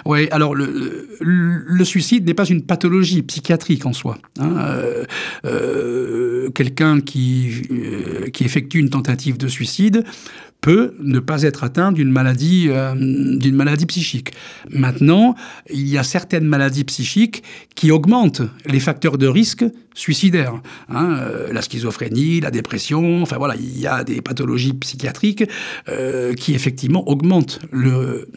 Oui, 0.06 0.28
alors 0.32 0.56
le, 0.56 1.84
suicide 1.84 2.26
n'est 2.26 2.34
pas 2.34 2.46
une 2.46 2.64
pathologie 2.64 3.22
psychiatrique 3.22 3.86
en 3.86 3.94
soi. 3.94 4.18
Hein. 4.40 4.54
Euh, 4.58 5.06
euh, 5.46 6.15
quelqu'un 6.54 7.02
qui, 7.02 7.64
qui 8.34 8.44
effectue 8.44 8.80
une 8.80 8.90
tentative 8.90 9.38
de 9.38 9.48
suicide 9.48 10.04
peut 10.66 10.96
ne 11.00 11.20
pas 11.20 11.44
être 11.44 11.64
atteint 11.64 11.92
d'une 11.92 12.10
maladie, 12.10 12.70
euh, 12.70 12.96
maladie 13.52 13.86
psychique. 13.86 14.32
Maintenant, 14.72 15.36
il 15.70 15.88
y 15.88 15.96
a 16.00 16.04
certaines 16.04 16.46
maladies 16.46 16.86
psychiques 16.86 17.44
qui 17.76 17.92
augmentent 17.92 18.42
les 18.66 18.80
facteurs 18.80 19.20
de 19.20 19.28
risque 19.28 19.64
suicidaires. 19.94 20.60
Hein, 20.90 21.18
euh, 21.20 21.54
la 21.54 21.62
schizophrénie, 21.62 22.40
la 22.40 22.50
dépression, 22.50 23.22
enfin 23.22 23.38
voilà, 23.38 23.56
il 23.58 23.80
y 23.80 23.86
a 23.86 24.04
des 24.04 24.22
pathologies 24.22 24.74
psychiatriques 24.74 25.44
euh, 25.88 26.34
qui 26.34 26.56
effectivement 26.56 27.08
augmentent 27.08 27.60
le 27.72 28.28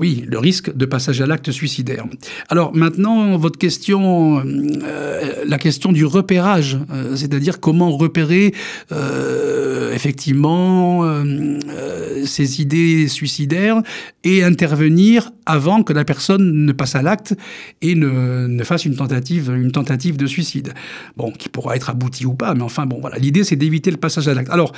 oui, 0.00 0.24
le 0.26 0.38
risque 0.38 0.74
de 0.74 0.86
passage 0.86 1.20
à 1.20 1.26
l'acte 1.26 1.50
suicidaire. 1.50 2.06
Alors 2.48 2.74
maintenant, 2.74 3.36
votre 3.36 3.58
question, 3.58 4.42
euh, 4.46 5.44
la 5.46 5.58
question 5.58 5.92
du 5.92 6.06
repérage, 6.06 6.78
euh, 6.90 7.14
c'est-à-dire 7.16 7.60
comment 7.60 7.90
repérer 7.90 8.54
euh, 8.92 9.92
effectivement 9.94 11.04
ces 12.24 12.62
idées 12.62 13.08
suicidaires 13.08 13.82
et 14.24 14.42
intervenir 14.42 15.32
avant 15.44 15.82
que 15.82 15.92
la 15.92 16.04
personne 16.04 16.64
ne 16.64 16.72
passe 16.72 16.94
à 16.94 17.02
l'acte 17.02 17.36
et 17.82 17.94
ne, 17.94 18.46
ne, 18.46 18.64
fasse 18.64 18.86
une 18.86 18.96
tentative, 18.96 19.52
une 19.54 19.72
tentative 19.72 20.16
de 20.16 20.26
suicide. 20.26 20.72
Bon, 21.18 21.30
qui 21.30 21.50
pourra 21.50 21.76
être 21.76 21.90
aboutie 21.90 22.24
ou 22.24 22.34
pas, 22.34 22.54
mais 22.54 22.62
enfin 22.62 22.86
bon, 22.86 23.00
voilà. 23.00 23.18
L'idée, 23.18 23.44
c'est 23.44 23.56
d'éviter 23.56 23.90
le 23.90 23.98
passage 23.98 24.28
à 24.28 24.34
l'acte. 24.34 24.50
Alors, 24.50 24.72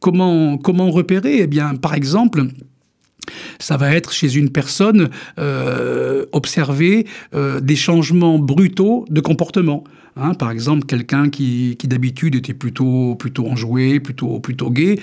comment, 0.00 0.58
comment 0.58 0.90
repérer? 0.90 1.38
Eh 1.40 1.46
bien, 1.46 1.76
par 1.76 1.94
exemple, 1.94 2.44
ça 3.58 3.76
va 3.76 3.94
être 3.94 4.12
chez 4.12 4.34
une 4.36 4.50
personne 4.50 5.10
euh, 5.38 6.26
observer 6.32 7.06
euh, 7.34 7.60
des 7.60 7.76
changements 7.76 8.38
brutaux 8.38 9.04
de 9.08 9.20
comportement. 9.20 9.84
Hein, 10.16 10.34
par 10.34 10.50
exemple, 10.50 10.86
quelqu'un 10.86 11.28
qui, 11.28 11.76
qui 11.78 11.88
d'habitude 11.88 12.34
était 12.34 12.54
plutôt, 12.54 13.14
plutôt 13.14 13.46
enjoué, 13.46 14.00
plutôt, 14.00 14.40
plutôt 14.40 14.70
gai, 14.70 14.98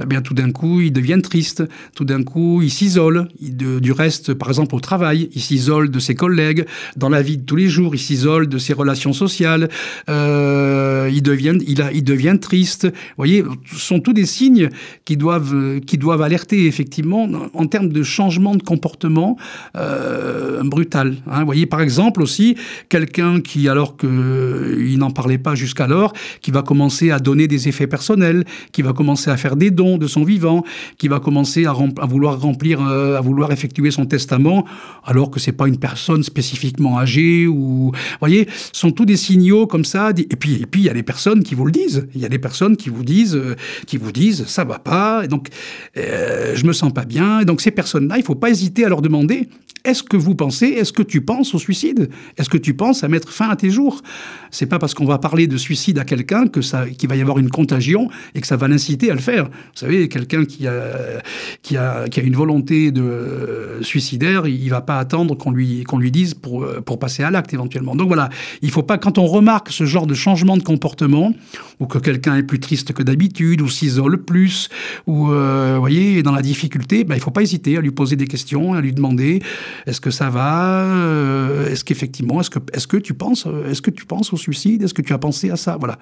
eh 0.00 0.06
bien, 0.06 0.22
tout 0.22 0.34
d'un 0.34 0.52
coup, 0.52 0.80
il 0.80 0.92
devient 0.92 1.20
triste. 1.22 1.64
Tout 1.94 2.04
d'un 2.04 2.22
coup, 2.22 2.60
il 2.62 2.70
s'isole. 2.70 3.28
Du 3.40 3.92
reste, 3.92 4.34
par 4.34 4.48
exemple, 4.48 4.74
au 4.74 4.80
travail, 4.80 5.30
il 5.34 5.40
s'isole 5.40 5.90
de 5.90 5.98
ses 5.98 6.14
collègues. 6.14 6.66
Dans 6.96 7.08
la 7.08 7.22
vie 7.22 7.38
de 7.38 7.42
tous 7.42 7.56
les 7.56 7.68
jours, 7.68 7.94
il 7.94 7.98
s'isole 7.98 8.48
de 8.48 8.58
ses 8.58 8.72
relations 8.72 9.12
sociales. 9.12 9.68
Euh, 10.08 11.10
il, 11.12 11.22
devient, 11.22 11.58
il, 11.66 12.04
devient 12.04 12.36
triste. 12.40 12.84
Vous 12.84 13.14
voyez, 13.16 13.44
ce 13.72 13.78
sont 13.78 14.00
tous 14.00 14.12
des 14.12 14.26
signes 14.26 14.68
qui 15.04 15.16
doivent, 15.16 15.80
qui 15.80 15.98
doivent 15.98 16.22
alerter, 16.22 16.66
effectivement, 16.66 17.28
en 17.54 17.66
termes 17.66 17.88
de 17.88 18.02
changement 18.02 18.54
de 18.54 18.62
comportement 18.62 19.36
euh, 19.76 20.62
brutal. 20.64 21.16
Hein. 21.26 21.40
Vous 21.40 21.46
voyez, 21.46 21.66
par 21.66 21.80
exemple, 21.80 22.22
aussi, 22.22 22.56
quelqu'un 22.88 23.40
qui, 23.40 23.68
alors 23.68 23.96
que 23.96 24.49
il 24.78 24.98
n'en 24.98 25.10
parlait 25.10 25.38
pas 25.38 25.54
jusqu'alors, 25.54 26.12
qui 26.40 26.50
va 26.50 26.62
commencer 26.62 27.10
à 27.10 27.18
donner 27.18 27.48
des 27.48 27.68
effets 27.68 27.86
personnels, 27.86 28.44
qui 28.72 28.82
va 28.82 28.92
commencer 28.92 29.30
à 29.30 29.36
faire 29.36 29.56
des 29.56 29.70
dons 29.70 29.98
de 29.98 30.06
son 30.06 30.24
vivant, 30.24 30.64
qui 30.98 31.08
va 31.08 31.20
commencer 31.20 31.66
à, 31.66 31.72
vouloir 31.72 32.40
remplir, 32.40 32.80
euh, 32.82 33.16
à 33.16 33.20
vouloir 33.20 33.52
effectuer 33.52 33.90
son 33.90 34.06
testament, 34.06 34.64
alors 35.04 35.30
que 35.30 35.40
c'est 35.40 35.52
pas 35.52 35.68
une 35.68 35.78
personne 35.78 36.22
spécifiquement 36.22 36.98
âgée 36.98 37.46
ou, 37.46 37.92
vous 37.92 37.92
voyez, 38.20 38.48
sont 38.72 38.90
tous 38.90 39.04
des 39.04 39.16
signaux 39.16 39.66
comme 39.66 39.84
ça. 39.84 40.10
Et 40.16 40.36
puis, 40.36 40.54
et 40.62 40.66
puis 40.66 40.82
il 40.82 40.84
y 40.84 40.90
a 40.90 40.94
des 40.94 41.02
personnes 41.02 41.42
qui 41.42 41.54
vous 41.54 41.64
le 41.64 41.72
disent. 41.72 42.06
Il 42.14 42.20
y 42.20 42.24
a 42.24 42.28
des 42.28 42.38
personnes 42.38 42.76
qui 42.76 42.88
vous 42.88 43.04
disent, 43.04 43.36
euh, 43.36 43.56
qui 43.86 43.96
vous 43.96 44.12
disent, 44.12 44.46
ça 44.46 44.64
va 44.64 44.78
pas. 44.78 45.24
Et 45.24 45.28
donc, 45.28 45.48
euh, 45.96 46.54
je 46.54 46.64
me 46.66 46.72
sens 46.72 46.92
pas 46.92 47.04
bien. 47.04 47.40
Et 47.40 47.44
donc 47.44 47.60
ces 47.60 47.70
personnes-là, 47.70 48.18
il 48.18 48.24
faut 48.24 48.34
pas 48.34 48.50
hésiter 48.50 48.84
à 48.84 48.88
leur 48.88 49.02
demander 49.02 49.48
est-ce 49.84 50.02
que 50.02 50.16
vous 50.16 50.34
pensez, 50.34 50.66
est-ce 50.66 50.92
que 50.92 51.02
tu 51.02 51.20
penses 51.20 51.54
au 51.54 51.58
suicide? 51.58 52.10
Est-ce 52.36 52.48
que 52.48 52.58
tu 52.58 52.74
penses 52.74 53.04
à 53.04 53.08
mettre 53.08 53.32
fin 53.32 53.48
à 53.48 53.56
tes 53.56 53.70
jours? 53.70 54.02
C'est 54.50 54.66
pas 54.66 54.78
parce 54.78 54.94
qu'on 54.94 55.04
va 55.04 55.18
parler 55.18 55.46
de 55.46 55.56
suicide 55.56 55.98
à 55.98 56.04
quelqu'un 56.04 56.46
que 56.46 56.62
ça, 56.62 56.88
qu'il 56.88 57.08
va 57.08 57.16
y 57.16 57.20
avoir 57.20 57.38
une 57.38 57.50
contagion 57.50 58.08
et 58.34 58.40
que 58.40 58.46
ça 58.46 58.56
va 58.56 58.68
l'inciter 58.68 59.10
à 59.10 59.14
le 59.14 59.20
faire. 59.20 59.44
Vous 59.46 59.50
savez, 59.74 60.08
quelqu'un 60.08 60.44
qui 60.44 60.66
a, 60.66 61.22
qui 61.62 61.76
a, 61.76 62.08
qui 62.08 62.20
a 62.20 62.22
une 62.22 62.36
volonté 62.36 62.90
de 62.90 63.78
suicidaire, 63.82 64.46
il 64.46 64.68
va 64.68 64.80
pas 64.80 64.98
attendre 64.98 65.36
qu'on 65.36 65.50
lui, 65.50 65.84
qu'on 65.84 65.98
lui 65.98 66.10
dise 66.10 66.34
pour, 66.34 66.66
pour 66.84 66.98
passer 66.98 67.22
à 67.22 67.30
l'acte 67.30 67.54
éventuellement. 67.54 67.94
Donc 67.94 68.08
voilà, 68.08 68.28
il 68.62 68.70
faut 68.70 68.82
pas, 68.82 68.98
quand 68.98 69.18
on 69.18 69.26
remarque 69.26 69.70
ce 69.70 69.84
genre 69.84 70.06
de 70.06 70.14
changement 70.14 70.56
de 70.56 70.62
comportement, 70.62 71.32
ou 71.78 71.86
que 71.86 71.98
quelqu'un 71.98 72.36
est 72.36 72.42
plus 72.42 72.60
triste 72.60 72.92
que 72.92 73.02
d'habitude, 73.02 73.62
ou 73.62 73.68
s'isole 73.68 74.22
plus, 74.22 74.68
ou, 75.06 75.30
euh, 75.30 75.72
vous 75.74 75.80
voyez, 75.80 76.22
dans 76.22 76.32
la 76.32 76.42
difficulté, 76.42 77.04
ben, 77.04 77.14
il 77.14 77.20
faut 77.20 77.30
pas 77.30 77.42
hésiter 77.42 77.76
à 77.76 77.80
lui 77.80 77.90
poser 77.90 78.16
des 78.16 78.26
questions, 78.26 78.74
à 78.74 78.80
lui 78.80 78.92
demander 78.92 79.40
est-ce 79.86 80.00
que 80.00 80.10
ça 80.10 80.30
va 80.30 80.84
euh, 80.84 81.68
Est-ce 81.68 81.84
qu'effectivement, 81.84 82.40
est-ce 82.40 82.50
que, 82.50 82.58
est 82.72 82.86
que 82.86 82.96
tu 82.96 83.14
penses, 83.14 83.46
euh, 83.46 83.70
est-ce 83.70 83.82
que 83.82 83.90
tu 83.90 84.06
penses 84.06 84.32
au 84.32 84.36
suicide 84.36 84.82
Est-ce 84.82 84.94
que 84.94 85.02
tu 85.02 85.12
as 85.12 85.18
pensé 85.18 85.50
à 85.50 85.56
ça 85.56 85.76
Voilà. 85.78 85.98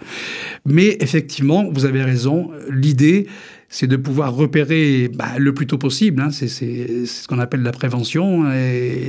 Mais 0.65 0.97
effectivement, 1.01 1.69
vous 1.71 1.85
avez 1.85 2.03
raison. 2.03 2.51
L'idée, 2.71 3.27
c'est 3.69 3.87
de 3.87 3.97
pouvoir 3.97 4.35
repérer 4.35 5.11
bah, 5.15 5.39
le 5.39 5.53
plus 5.53 5.67
tôt 5.67 5.79
possible. 5.79 6.23
Hein, 6.23 6.31
c'est 6.31 6.49
ce 6.49 7.29
qu'on 7.29 7.39
appelle 7.39 7.63
la 7.63 7.73
prévention, 7.73 8.45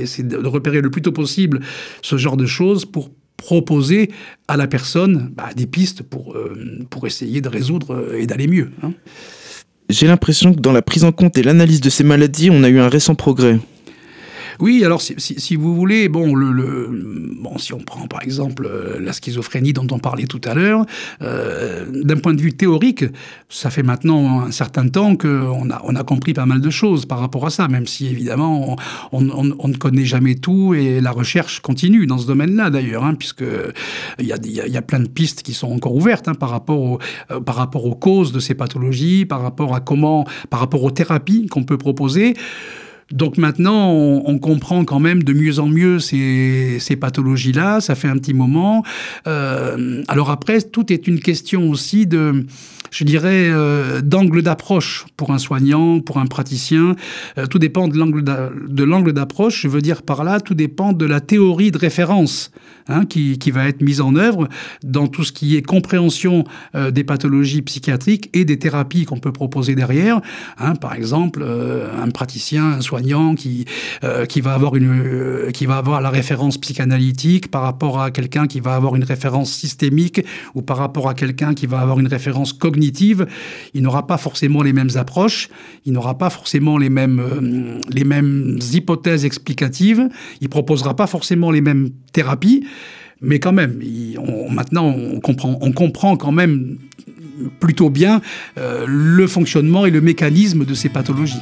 c'est 0.04 0.26
de 0.26 0.36
repérer 0.46 0.80
le 0.80 0.90
plus 0.90 1.02
tôt 1.02 1.12
possible 1.12 1.60
ce 2.02 2.16
genre 2.16 2.36
de 2.36 2.46
choses 2.46 2.84
pour 2.84 3.10
proposer 3.40 4.10
à 4.48 4.56
la 4.56 4.66
personne 4.66 5.30
bah, 5.34 5.48
des 5.56 5.66
pistes 5.66 6.02
pour, 6.02 6.34
euh, 6.34 6.84
pour 6.90 7.06
essayer 7.06 7.40
de 7.40 7.48
résoudre 7.48 8.14
et 8.14 8.26
d'aller 8.26 8.46
mieux. 8.46 8.70
Hein. 8.82 8.92
J'ai 9.88 10.06
l'impression 10.06 10.54
que 10.54 10.60
dans 10.60 10.72
la 10.72 10.82
prise 10.82 11.04
en 11.04 11.10
compte 11.10 11.36
et 11.38 11.42
l'analyse 11.42 11.80
de 11.80 11.90
ces 11.90 12.04
maladies, 12.04 12.50
on 12.52 12.62
a 12.62 12.68
eu 12.68 12.78
un 12.78 12.88
récent 12.88 13.14
progrès. 13.14 13.58
Oui, 14.60 14.84
alors 14.84 15.00
si, 15.00 15.56
vous 15.56 15.74
voulez, 15.74 16.08
bon, 16.08 16.34
le, 16.34 16.90
si 17.56 17.72
on 17.72 17.78
prend 17.78 18.06
par 18.06 18.22
exemple 18.22 18.66
euh, 18.66 18.98
la 19.00 19.12
schizophrénie 19.12 19.72
dont 19.72 19.86
on 19.90 19.98
parlait 19.98 20.26
tout 20.26 20.40
à 20.44 20.54
l'heure, 20.54 20.84
euh, 21.22 21.86
d'un 21.90 22.16
point 22.16 22.34
de 22.34 22.40
vue 22.40 22.52
théorique, 22.52 23.04
ça 23.48 23.70
fait 23.70 23.82
maintenant 23.82 24.42
un 24.42 24.50
certain 24.50 24.88
temps 24.88 25.16
qu'on 25.16 25.70
a, 25.70 25.80
on 25.84 25.94
a 25.96 26.04
compris 26.04 26.34
pas 26.34 26.46
mal 26.46 26.60
de 26.60 26.70
choses 26.70 27.06
par 27.06 27.20
rapport 27.20 27.46
à 27.46 27.50
ça, 27.50 27.68
même 27.68 27.86
si 27.86 28.06
évidemment 28.06 28.76
on, 29.12 29.20
ne 29.22 29.76
connaît 29.76 30.04
jamais 30.04 30.34
tout 30.34 30.74
et 30.74 31.00
la 31.00 31.10
recherche 31.10 31.60
continue 31.60 32.06
dans 32.06 32.18
ce 32.18 32.26
domaine-là 32.26 32.70
d'ailleurs, 32.70 33.04
hein, 33.04 33.14
puisque 33.14 33.44
il 34.18 34.26
y 34.26 34.32
a, 34.76 34.82
plein 34.82 35.00
de 35.00 35.08
pistes 35.08 35.42
qui 35.42 35.54
sont 35.54 35.70
encore 35.72 35.94
ouvertes 35.94 36.28
hein, 36.28 36.34
par, 36.34 36.50
rapport 36.50 36.98
euh, 37.30 37.40
par 37.40 37.56
rapport 37.56 37.84
aux 37.84 37.94
causes 37.94 38.32
de 38.32 38.40
ces 38.40 38.54
pathologies, 38.54 39.24
par 39.24 39.42
rapport 39.42 39.74
à 39.74 39.80
comment, 39.80 40.26
par 40.48 40.60
rapport 40.60 40.82
aux 40.82 40.90
thérapies 40.90 41.46
qu'on 41.46 41.64
peut 41.64 41.78
proposer. 41.78 42.34
Donc 43.12 43.38
maintenant, 43.38 43.90
on, 43.90 44.38
comprend 44.38 44.84
quand 44.84 45.00
même 45.00 45.22
de 45.24 45.32
mieux 45.32 45.58
en 45.58 45.66
mieux 45.66 45.98
ces, 45.98 46.96
pathologies-là. 47.00 47.80
Ça 47.80 47.94
fait 47.94 48.08
un 48.08 48.16
petit 48.16 48.34
moment. 48.34 48.84
Euh, 49.26 50.02
alors 50.08 50.30
après, 50.30 50.62
tout 50.62 50.92
est 50.92 51.08
une 51.08 51.18
question 51.18 51.68
aussi 51.70 52.06
de, 52.06 52.46
je 52.90 53.04
dirais, 53.04 53.48
euh, 53.50 54.00
d'angle 54.00 54.42
d'approche 54.42 55.06
pour 55.16 55.32
un 55.32 55.38
soignant, 55.38 56.00
pour 56.00 56.18
un 56.18 56.26
praticien. 56.26 56.94
Euh, 57.36 57.46
tout 57.46 57.58
dépend 57.58 57.88
de 57.88 57.98
l'angle 57.98 59.12
d'approche. 59.12 59.62
Je 59.62 59.68
veux 59.68 59.82
dire 59.82 60.02
par 60.02 60.22
là, 60.22 60.40
tout 60.40 60.54
dépend 60.54 60.92
de 60.92 61.04
la 61.04 61.20
théorie 61.20 61.72
de 61.72 61.78
référence 61.78 62.52
hein, 62.88 63.04
qui, 63.06 63.36
va 63.50 63.68
être 63.68 63.82
mise 63.82 64.00
en 64.00 64.14
œuvre 64.14 64.48
dans 64.84 65.08
tout 65.08 65.24
ce 65.24 65.32
qui 65.32 65.56
est 65.56 65.62
compréhension 65.62 66.44
des 66.92 67.02
pathologies 67.02 67.62
psychiatriques 67.62 68.30
et 68.32 68.44
des 68.44 68.60
thérapies 68.60 69.04
qu'on 69.04 69.18
peut 69.18 69.32
proposer 69.32 69.74
derrière. 69.74 70.20
Hein, 70.56 70.76
par 70.76 70.94
exemple, 70.94 71.44
un 71.44 72.10
praticien, 72.10 72.64
un 72.74 72.80
soignant 72.80 72.99
qui, 73.36 73.64
euh, 74.04 74.26
qui, 74.26 74.40
va 74.40 74.54
avoir 74.54 74.76
une, 74.76 74.90
euh, 74.90 75.50
qui 75.50 75.66
va 75.66 75.76
avoir 75.78 76.00
la 76.00 76.10
référence 76.10 76.58
psychanalytique 76.58 77.50
par 77.50 77.62
rapport 77.62 78.00
à 78.00 78.10
quelqu'un 78.10 78.46
qui 78.46 78.60
va 78.60 78.74
avoir 78.74 78.96
une 78.96 79.04
référence 79.04 79.52
systémique 79.52 80.24
ou 80.54 80.62
par 80.62 80.76
rapport 80.76 81.08
à 81.08 81.14
quelqu'un 81.14 81.54
qui 81.54 81.66
va 81.66 81.80
avoir 81.80 81.98
une 81.98 82.06
référence 82.06 82.52
cognitive, 82.52 83.26
il 83.74 83.82
n'aura 83.82 84.06
pas 84.06 84.18
forcément 84.18 84.62
les 84.62 84.72
mêmes 84.72 84.90
approches, 84.96 85.48
il 85.86 85.92
n'aura 85.92 86.18
pas 86.18 86.30
forcément 86.30 86.78
les 86.78 86.90
mêmes, 86.90 87.20
euh, 87.20 87.80
les 87.88 88.04
mêmes 88.04 88.58
hypothèses 88.72 89.24
explicatives, 89.24 90.08
il 90.40 90.48
proposera 90.48 90.94
pas 90.94 91.06
forcément 91.06 91.50
les 91.50 91.60
mêmes 91.60 91.90
thérapies, 92.12 92.66
mais 93.22 93.38
quand 93.38 93.52
même, 93.52 93.80
on, 94.18 94.50
maintenant 94.50 94.86
on 94.86 95.20
comprend, 95.20 95.58
on 95.60 95.72
comprend 95.72 96.16
quand 96.16 96.32
même 96.32 96.78
plutôt 97.58 97.90
bien 97.90 98.20
le 98.56 99.26
fonctionnement 99.26 99.86
et 99.86 99.90
le 99.90 100.00
mécanisme 100.00 100.64
de 100.64 100.74
ces 100.74 100.88
pathologies. 100.88 101.40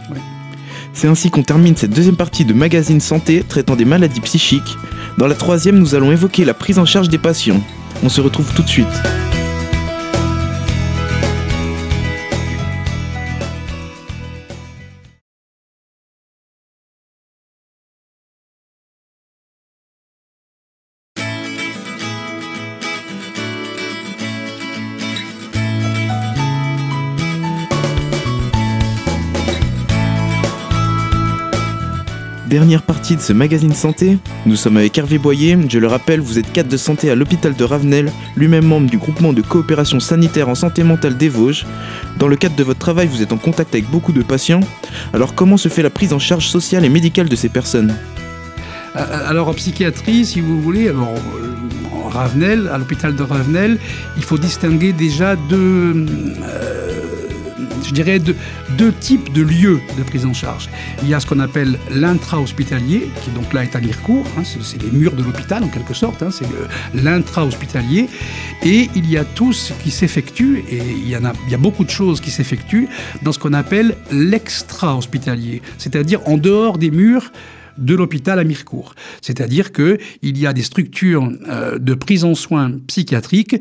C'est 0.93 1.09
ainsi 1.09 1.31
qu'on 1.31 1.43
termine 1.43 1.77
cette 1.77 1.93
deuxième 1.93 2.17
partie 2.17 2.45
de 2.45 2.53
Magazine 2.53 3.01
Santé 3.01 3.45
traitant 3.47 3.77
des 3.77 3.85
maladies 3.85 4.21
psychiques. 4.21 4.77
Dans 5.17 5.27
la 5.27 5.35
troisième, 5.35 5.79
nous 5.79 5.95
allons 5.95 6.13
évoquer 6.13 6.45
la 6.45 6.55
prise 6.55 6.79
en 6.79 6.85
charge 6.85 7.09
des 7.09 7.19
patients. 7.19 7.63
On 8.03 8.09
se 8.09 8.21
retrouve 8.21 8.53
tout 8.55 8.63
de 8.63 8.69
suite. 8.69 8.87
Dernière 32.49 32.81
partie 32.81 33.15
de 33.15 33.21
ce 33.21 33.35
magazine 33.35 33.75
santé, 33.75 34.17
nous 34.47 34.57
sommes 34.57 34.79
avec 34.79 34.97
Hervé 34.97 35.19
Boyer. 35.19 35.59
Je 35.69 35.79
le 35.79 35.87
rappelle, 35.87 36.21
vous 36.21 36.39
êtes 36.39 36.51
cadre 36.51 36.71
de 36.71 36.79
santé 36.79 37.11
à 37.11 37.15
l'hôpital 37.15 37.55
de 37.55 37.63
Ravenel, 37.63 38.11
lui-même 38.37 38.65
membre 38.65 38.89
du 38.89 38.97
groupement 38.97 39.35
de 39.35 39.43
coopération 39.43 40.01
sanitaire 40.01 40.49
en 40.49 40.55
santé 40.55 40.83
mentale 40.83 41.19
des 41.19 41.29
Vosges. 41.29 41.67
Dans 42.19 42.27
le 42.27 42.37
cadre 42.37 42.57
de 42.57 42.65
votre 42.65 42.79
travail, 42.79 43.07
vous 43.07 43.21
êtes 43.21 43.35
en 43.35 43.37
contact 43.37 43.75
avec 43.75 43.91
beaucoup 43.91 44.13
de 44.13 44.23
patients. 44.23 44.61
Alors 45.13 45.35
comment 45.35 45.59
se 45.59 45.69
fait 45.69 45.83
la 45.83 45.91
prise 45.91 46.15
en 46.15 46.19
charge 46.19 46.49
sociale 46.49 46.87
et 46.87 46.89
médicale 46.89 47.29
de 47.29 47.37
ces 47.37 47.51
personnes? 47.51 47.95
Euh, 48.97 49.29
alors 49.29 49.49
en 49.49 49.55
psychiatrie, 49.55 50.25
si 50.25 50.41
vous 50.41 50.63
voulez, 50.63 50.89
alors 50.89 51.17
en 52.03 52.09
Ravenel, 52.09 52.71
à 52.73 52.79
l'hôpital 52.79 53.15
de 53.15 53.23
Ravenel, 53.23 53.77
il 54.17 54.23
faut 54.23 54.39
distinguer 54.39 54.95
déjà 54.95 55.37
deux, 55.37 56.07
euh, 56.45 56.78
je 57.85 57.93
dirais, 57.93 58.19
deux, 58.19 58.93
types 59.01 59.33
de 59.33 59.43
lieux 59.43 59.81
de 59.97 60.03
prise 60.03 60.27
en 60.27 60.33
charge. 60.33 60.69
Il 61.03 61.09
y 61.09 61.15
a 61.15 61.21
ce 61.21 61.27
qu'on 61.27 61.41
appelle 61.41 61.79
l'intra-hospitalier, 61.91 63.11
qui 63.23 63.31
donc 63.31 63.53
là 63.53 63.65
est 63.65 63.77
à 63.77 63.81
Mirecourt, 63.81 64.27
hein, 64.39 64.43
c'est 64.45 64.83
les 64.83 64.91
murs 64.91 65.15
de 65.15 65.23
l'hôpital 65.23 65.63
en 65.63 65.69
quelque 65.69 65.95
sorte, 65.95 66.23
hein, 66.23 66.31
c'est 66.31 66.47
l'intra-hospitalier, 66.95 68.09
et 68.63 68.89
il 68.95 69.11
y 69.11 69.17
a 69.17 69.25
tout 69.25 69.53
ce 69.53 69.73
qui 69.75 69.91
s'effectue, 69.91 70.65
et 70.71 70.79
il 70.79 71.09
y, 71.09 71.17
en 71.17 71.25
a, 71.25 71.33
il 71.47 71.53
y 71.53 71.55
a 71.55 71.59
beaucoup 71.59 71.85
de 71.85 71.91
choses 71.91 72.21
qui 72.21 72.31
s'effectuent 72.31 72.89
dans 73.23 73.33
ce 73.33 73.39
qu'on 73.39 73.53
appelle 73.53 73.97
l'extra-hospitalier, 74.11 75.63
c'est-à-dire 75.79 76.21
en 76.27 76.37
dehors 76.37 76.79
des 76.79 76.91
murs 76.91 77.31
de 77.79 77.95
l'hôpital 77.95 78.39
à 78.39 78.45
Mirecourt. 78.45 78.95
C'est-à-dire 79.23 79.73
qu'il 79.73 79.99
y 80.23 80.47
a 80.47 80.53
des 80.53 80.63
structures 80.63 81.31
euh, 81.49 81.79
de 81.79 81.95
prise 81.95 82.25
en 82.25 82.35
soins 82.35 82.73
psychiatriques 82.87 83.57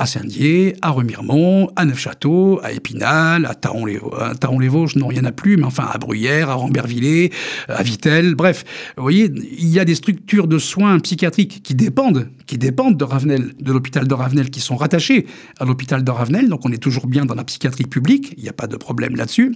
à 0.00 0.06
Saint-Dié, 0.06 0.76
à 0.80 0.90
Remiremont, 0.90 1.68
à 1.76 1.84
Neufchâteau, 1.84 2.58
à 2.62 2.72
Épinal, 2.72 3.44
à 3.44 3.54
Taron-les-Vosges, 3.54 4.96
non, 4.96 5.10
il 5.10 5.14
n'y 5.14 5.20
en 5.20 5.24
a 5.24 5.32
plus, 5.32 5.58
mais 5.58 5.64
enfin 5.64 5.86
à 5.92 5.98
Bruyères, 5.98 6.48
à 6.48 6.54
Rambervillers, 6.54 7.30
à 7.68 7.82
Vitel, 7.82 8.34
bref. 8.34 8.64
Vous 8.96 9.02
voyez, 9.02 9.30
il 9.58 9.68
y 9.68 9.78
a 9.78 9.84
des 9.84 9.94
structures 9.94 10.46
de 10.46 10.56
soins 10.56 10.98
psychiatriques 11.00 11.62
qui 11.62 11.74
dépendent, 11.74 12.30
qui 12.46 12.56
dépendent 12.56 12.96
de 12.96 13.04
Ravenel, 13.04 13.52
de 13.60 13.72
l'hôpital 13.72 14.08
de 14.08 14.14
Ravenel, 14.14 14.48
qui 14.48 14.60
sont 14.60 14.76
rattachées 14.76 15.26
à 15.58 15.66
l'hôpital 15.66 16.02
de 16.02 16.10
Ravenel, 16.10 16.48
donc 16.48 16.64
on 16.64 16.72
est 16.72 16.82
toujours 16.82 17.06
bien 17.06 17.26
dans 17.26 17.34
la 17.34 17.44
psychiatrie 17.44 17.84
publique, 17.84 18.32
il 18.38 18.42
n'y 18.42 18.48
a 18.48 18.54
pas 18.54 18.68
de 18.68 18.78
problème 18.78 19.16
là-dessus, 19.16 19.54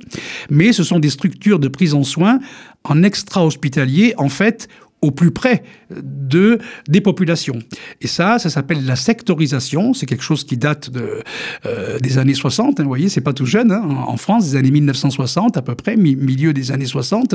mais 0.50 0.74
ce 0.74 0.84
sont 0.84 0.98
des 0.98 1.10
structures 1.10 1.58
de 1.58 1.68
prise 1.68 1.94
en 1.94 2.04
soins 2.04 2.38
en 2.84 3.02
extra-hospitalier, 3.02 4.12
en 4.18 4.28
fait, 4.28 4.68
au 5.04 5.10
plus 5.10 5.30
près 5.30 5.62
de, 5.90 6.58
des 6.88 7.02
populations. 7.02 7.58
Et 8.00 8.06
ça, 8.06 8.38
ça 8.38 8.48
s'appelle 8.48 8.86
la 8.86 8.96
sectorisation. 8.96 9.92
C'est 9.92 10.06
quelque 10.06 10.24
chose 10.24 10.44
qui 10.44 10.56
date 10.56 10.90
euh, 10.96 11.98
des 11.98 12.16
années 12.16 12.34
60. 12.34 12.80
Hein, 12.80 12.82
vous 12.82 12.88
voyez, 12.88 13.10
c'est 13.10 13.20
pas 13.20 13.34
tout 13.34 13.44
jeune. 13.44 13.70
Hein, 13.70 13.82
en 13.84 14.16
France, 14.16 14.50
des 14.50 14.56
années 14.56 14.70
1960 14.70 15.58
à 15.58 15.62
peu 15.62 15.74
près, 15.74 15.96
milieu 15.96 16.54
des 16.54 16.72
années 16.72 16.86
60 16.86 17.34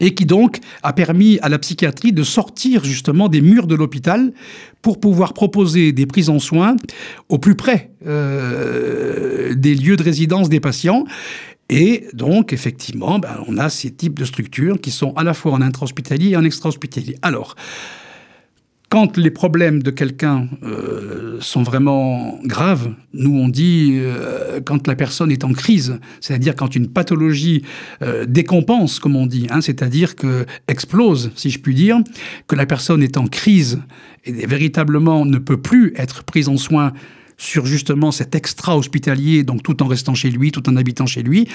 et 0.00 0.14
qui 0.14 0.26
donc 0.26 0.58
a 0.82 0.92
permis 0.92 1.38
à 1.40 1.48
la 1.48 1.58
psychiatrie 1.58 2.12
de 2.12 2.22
sortir 2.22 2.84
justement 2.84 3.28
des 3.28 3.40
murs 3.40 3.66
de 3.66 3.74
l'hôpital 3.74 4.32
pour 4.82 5.00
pouvoir 5.00 5.32
proposer 5.32 5.92
des 5.92 6.04
prises 6.04 6.28
en 6.28 6.38
soins 6.38 6.76
au 7.28 7.38
plus 7.38 7.54
près 7.54 7.90
euh, 8.06 9.54
des 9.54 9.74
lieux 9.74 9.96
de 9.96 10.02
résidence 10.02 10.48
des 10.48 10.60
patients 10.60 11.04
et 11.68 12.06
donc, 12.12 12.52
effectivement, 12.52 13.18
ben, 13.18 13.42
on 13.48 13.58
a 13.58 13.68
ces 13.68 13.90
types 13.90 14.18
de 14.18 14.24
structures 14.24 14.80
qui 14.80 14.90
sont 14.90 15.12
à 15.14 15.24
la 15.24 15.34
fois 15.34 15.52
en 15.52 15.62
intra-hospitalier 15.62 16.30
et 16.30 16.36
en 16.36 16.44
extra-hospitalier. 16.44 17.16
Alors, 17.22 17.56
quand 18.88 19.16
les 19.16 19.30
problèmes 19.30 19.82
de 19.82 19.90
quelqu'un 19.90 20.48
euh, 20.62 21.38
sont 21.40 21.64
vraiment 21.64 22.38
graves, 22.44 22.94
nous 23.14 23.36
on 23.36 23.48
dit 23.48 23.94
euh, 23.94 24.60
quand 24.64 24.86
la 24.86 24.94
personne 24.94 25.32
est 25.32 25.42
en 25.42 25.52
crise, 25.52 25.98
c'est-à-dire 26.20 26.54
quand 26.54 26.76
une 26.76 26.86
pathologie 26.86 27.62
euh, 28.02 28.24
décompense, 28.26 29.00
comme 29.00 29.16
on 29.16 29.26
dit, 29.26 29.48
hein, 29.50 29.60
c'est-à-dire 29.60 30.14
que 30.14 30.46
explose, 30.68 31.32
si 31.34 31.50
je 31.50 31.58
puis 31.58 31.74
dire, 31.74 31.98
que 32.46 32.54
la 32.54 32.64
personne 32.64 33.02
est 33.02 33.16
en 33.16 33.26
crise 33.26 33.80
et 34.24 34.46
véritablement 34.46 35.24
ne 35.24 35.38
peut 35.38 35.60
plus 35.60 35.92
être 35.96 36.22
prise 36.22 36.48
en 36.48 36.56
soin 36.56 36.92
sur 37.36 37.66
justement 37.66 38.12
cet 38.12 38.34
extra-hospitalier, 38.34 39.42
donc 39.44 39.62
tout 39.62 39.82
en 39.82 39.86
restant 39.86 40.14
chez 40.14 40.30
lui, 40.30 40.52
tout 40.52 40.68
en 40.68 40.76
habitant 40.76 41.06
chez 41.06 41.22
lui, 41.22 41.48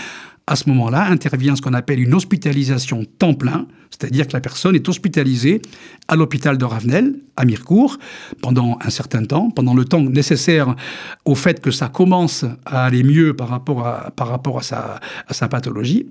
à 0.47 0.55
ce 0.55 0.69
moment-là 0.69 1.05
intervient 1.05 1.55
ce 1.55 1.61
qu'on 1.61 1.73
appelle 1.73 1.99
une 1.99 2.13
hospitalisation 2.13 3.05
temps 3.17 3.33
plein, 3.33 3.67
c'est-à-dire 3.89 4.27
que 4.27 4.33
la 4.33 4.41
personne 4.41 4.75
est 4.75 4.87
hospitalisée 4.87 5.61
à 6.07 6.15
l'hôpital 6.15 6.57
de 6.57 6.65
Ravenel, 6.65 7.15
à 7.35 7.45
Mirecourt, 7.45 7.97
pendant 8.41 8.77
un 8.81 8.89
certain 8.89 9.23
temps, 9.25 9.49
pendant 9.49 9.73
le 9.73 9.85
temps 9.85 10.01
nécessaire 10.01 10.75
au 11.25 11.35
fait 11.35 11.61
que 11.61 11.71
ça 11.71 11.89
commence 11.89 12.45
à 12.65 12.85
aller 12.85 13.03
mieux 13.03 13.35
par 13.35 13.49
rapport 13.49 13.85
à, 13.85 14.11
par 14.11 14.27
rapport 14.27 14.59
à 14.59 15.33
sa 15.33 15.47
pathologie. 15.47 16.07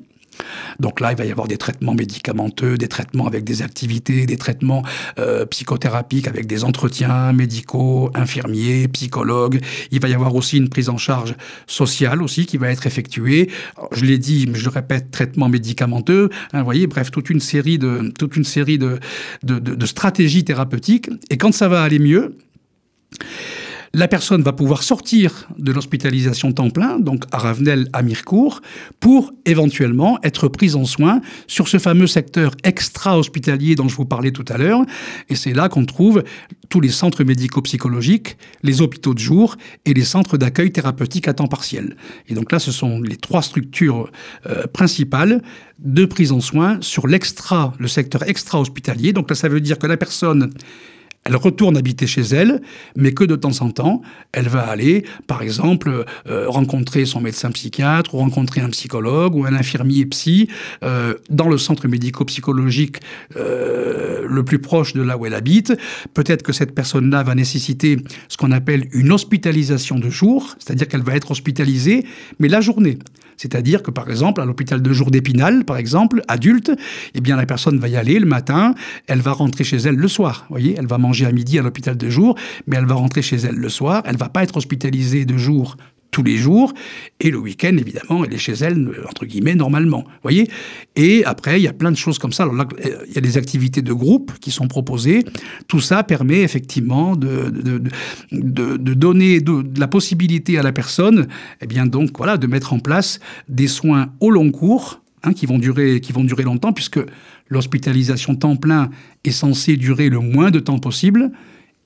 Donc 0.78 1.00
là, 1.00 1.12
il 1.12 1.18
va 1.18 1.24
y 1.24 1.30
avoir 1.30 1.48
des 1.48 1.58
traitements 1.58 1.94
médicamenteux, 1.94 2.78
des 2.78 2.88
traitements 2.88 3.26
avec 3.26 3.44
des 3.44 3.62
activités, 3.62 4.26
des 4.26 4.36
traitements 4.36 4.82
euh, 5.18 5.44
psychothérapiques 5.46 6.28
avec 6.28 6.46
des 6.46 6.64
entretiens 6.64 7.32
médicaux, 7.32 8.10
infirmiers, 8.14 8.88
psychologues. 8.88 9.60
Il 9.90 10.00
va 10.00 10.08
y 10.08 10.14
avoir 10.14 10.34
aussi 10.34 10.56
une 10.56 10.68
prise 10.68 10.88
en 10.88 10.96
charge 10.96 11.34
sociale 11.66 12.22
aussi 12.22 12.46
qui 12.46 12.56
va 12.56 12.70
être 12.70 12.86
effectuée. 12.86 13.50
je 13.92 14.04
l'ai 14.04 14.18
dit, 14.18 14.46
mais 14.48 14.58
je 14.58 14.64
le 14.64 14.70
répète, 14.70 15.10
traitement 15.10 15.48
médicamenteux. 15.48 16.30
Hein, 16.52 16.58
vous 16.58 16.64
voyez, 16.64 16.86
bref, 16.86 17.10
toute 17.10 17.30
une 17.30 17.40
série 17.40 17.78
de 17.78 18.12
toute 18.18 18.36
une 18.36 18.44
série 18.44 18.78
de, 18.78 18.98
de 19.42 19.86
stratégies 19.86 20.44
thérapeutiques. 20.44 21.10
Et 21.30 21.36
quand 21.36 21.52
ça 21.52 21.68
va 21.68 21.82
aller 21.82 21.98
mieux, 21.98 22.36
la 23.92 24.06
personne 24.06 24.42
va 24.42 24.52
pouvoir 24.52 24.82
sortir 24.82 25.48
de 25.58 25.72
l'hospitalisation 25.72 26.52
temps 26.52 26.70
plein, 26.70 27.00
donc 27.00 27.24
à 27.32 27.38
Ravenel, 27.38 27.88
à 27.92 28.02
Mirecourt, 28.02 28.62
pour 29.00 29.32
éventuellement 29.46 30.18
être 30.22 30.46
prise 30.46 30.76
en 30.76 30.84
soin 30.84 31.20
sur 31.48 31.66
ce 31.66 31.78
fameux 31.78 32.06
secteur 32.06 32.52
extra-hospitalier 32.62 33.74
dont 33.74 33.88
je 33.88 33.96
vous 33.96 34.04
parlais 34.04 34.30
tout 34.30 34.44
à 34.48 34.58
l'heure. 34.58 34.84
Et 35.28 35.34
c'est 35.34 35.52
là 35.52 35.68
qu'on 35.68 35.84
trouve 35.84 36.22
tous 36.68 36.80
les 36.80 36.88
centres 36.88 37.24
médico-psychologiques, 37.24 38.36
les 38.62 38.80
hôpitaux 38.80 39.12
de 39.12 39.18
jour 39.18 39.56
et 39.84 39.92
les 39.92 40.04
centres 40.04 40.38
d'accueil 40.38 40.70
thérapeutique 40.70 41.26
à 41.26 41.34
temps 41.34 41.48
partiel. 41.48 41.96
Et 42.28 42.34
donc 42.34 42.52
là, 42.52 42.60
ce 42.60 42.70
sont 42.70 43.00
les 43.00 43.16
trois 43.16 43.42
structures 43.42 44.10
euh, 44.46 44.68
principales 44.68 45.42
de 45.80 46.04
prise 46.04 46.30
en 46.30 46.40
soin 46.40 46.78
sur 46.80 47.08
l'extra, 47.08 47.72
le 47.78 47.88
secteur 47.88 48.28
extra-hospitalier. 48.28 49.12
Donc 49.12 49.30
là, 49.30 49.34
ça 49.34 49.48
veut 49.48 49.60
dire 49.60 49.78
que 49.78 49.88
la 49.88 49.96
personne 49.96 50.52
elle 51.30 51.36
retourne 51.36 51.76
habiter 51.76 52.08
chez 52.08 52.22
elle, 52.22 52.60
mais 52.96 53.12
que 53.12 53.22
de 53.22 53.36
temps 53.36 53.60
en 53.60 53.70
temps, 53.70 54.02
elle 54.32 54.48
va 54.48 54.62
aller, 54.62 55.04
par 55.28 55.42
exemple, 55.42 56.04
euh, 56.28 56.48
rencontrer 56.48 57.04
son 57.04 57.20
médecin 57.20 57.52
psychiatre 57.52 58.16
ou 58.16 58.18
rencontrer 58.18 58.60
un 58.60 58.70
psychologue 58.70 59.36
ou 59.36 59.44
un 59.44 59.54
infirmier 59.54 60.06
psy 60.06 60.48
euh, 60.82 61.14
dans 61.30 61.48
le 61.48 61.56
centre 61.56 61.86
médico-psychologique 61.86 62.96
euh, 63.36 64.26
le 64.28 64.44
plus 64.44 64.58
proche 64.58 64.92
de 64.92 65.02
là 65.02 65.16
où 65.16 65.24
elle 65.24 65.34
habite. 65.34 65.72
Peut-être 66.14 66.42
que 66.42 66.52
cette 66.52 66.74
personne-là 66.74 67.22
va 67.22 67.36
nécessiter 67.36 67.98
ce 68.26 68.36
qu'on 68.36 68.50
appelle 68.50 68.88
une 68.92 69.12
hospitalisation 69.12 70.00
de 70.00 70.10
jour, 70.10 70.56
c'est-à-dire 70.58 70.88
qu'elle 70.88 71.04
va 71.04 71.14
être 71.14 71.30
hospitalisée, 71.30 72.06
mais 72.40 72.48
la 72.48 72.60
journée. 72.60 72.98
C'est-à-dire 73.40 73.82
que, 73.82 73.90
par 73.90 74.10
exemple, 74.10 74.42
à 74.42 74.44
l'hôpital 74.44 74.82
de 74.82 74.92
jour 74.92 75.10
d'Épinal, 75.10 75.64
par 75.64 75.78
exemple, 75.78 76.20
adulte, 76.28 76.72
eh 77.14 77.22
bien, 77.22 77.36
la 77.36 77.46
personne 77.46 77.78
va 77.78 77.88
y 77.88 77.96
aller 77.96 78.18
le 78.18 78.26
matin, 78.26 78.74
elle 79.06 79.20
va 79.20 79.32
rentrer 79.32 79.64
chez 79.64 79.78
elle 79.78 79.94
le 79.94 80.08
soir. 80.08 80.44
Vous 80.50 80.56
voyez, 80.56 80.74
elle 80.76 80.86
va 80.86 80.98
manger 80.98 81.24
à 81.24 81.32
midi 81.32 81.58
à 81.58 81.62
l'hôpital 81.62 81.96
de 81.96 82.10
jour, 82.10 82.36
mais 82.66 82.76
elle 82.76 82.84
va 82.84 82.96
rentrer 82.96 83.22
chez 83.22 83.36
elle 83.36 83.54
le 83.54 83.68
soir. 83.70 84.02
Elle 84.04 84.18
va 84.18 84.28
pas 84.28 84.42
être 84.42 84.58
hospitalisée 84.58 85.24
de 85.24 85.38
jour 85.38 85.78
tous 86.10 86.22
les 86.22 86.36
jours. 86.36 86.72
Et 87.20 87.30
le 87.30 87.38
week-end, 87.38 87.76
évidemment, 87.76 88.24
elle 88.24 88.34
est 88.34 88.38
chez 88.38 88.52
elle, 88.52 88.90
entre 89.08 89.26
guillemets, 89.26 89.54
normalement. 89.54 90.04
voyez? 90.22 90.48
Et 90.96 91.24
après, 91.24 91.60
il 91.60 91.62
y 91.62 91.68
a 91.68 91.72
plein 91.72 91.90
de 91.90 91.96
choses 91.96 92.18
comme 92.18 92.32
ça. 92.32 92.46
Là, 92.46 92.66
il 93.08 93.14
y 93.14 93.18
a 93.18 93.20
des 93.20 93.36
activités 93.36 93.82
de 93.82 93.92
groupe 93.92 94.32
qui 94.40 94.50
sont 94.50 94.68
proposées. 94.68 95.24
Tout 95.68 95.80
ça 95.80 96.02
permet 96.02 96.40
effectivement 96.42 97.16
de, 97.16 97.50
de, 97.50 97.82
de, 98.32 98.76
de 98.76 98.94
donner 98.94 99.40
de, 99.40 99.64
la 99.78 99.88
possibilité 99.88 100.58
à 100.58 100.62
la 100.62 100.72
personne, 100.72 101.28
eh 101.60 101.66
bien, 101.66 101.86
donc, 101.86 102.16
voilà, 102.16 102.36
de 102.36 102.46
mettre 102.46 102.72
en 102.72 102.78
place 102.78 103.20
des 103.48 103.68
soins 103.68 104.12
au 104.20 104.30
long 104.30 104.50
cours, 104.50 105.02
hein, 105.22 105.32
qui, 105.32 105.46
vont 105.46 105.58
durer, 105.58 106.00
qui 106.00 106.12
vont 106.12 106.24
durer 106.24 106.42
longtemps, 106.42 106.72
puisque 106.72 107.00
l'hospitalisation 107.48 108.36
temps 108.36 108.56
plein 108.56 108.90
est 109.24 109.30
censée 109.30 109.76
durer 109.76 110.08
le 110.08 110.20
moins 110.20 110.50
de 110.50 110.60
temps 110.60 110.78
possible. 110.78 111.30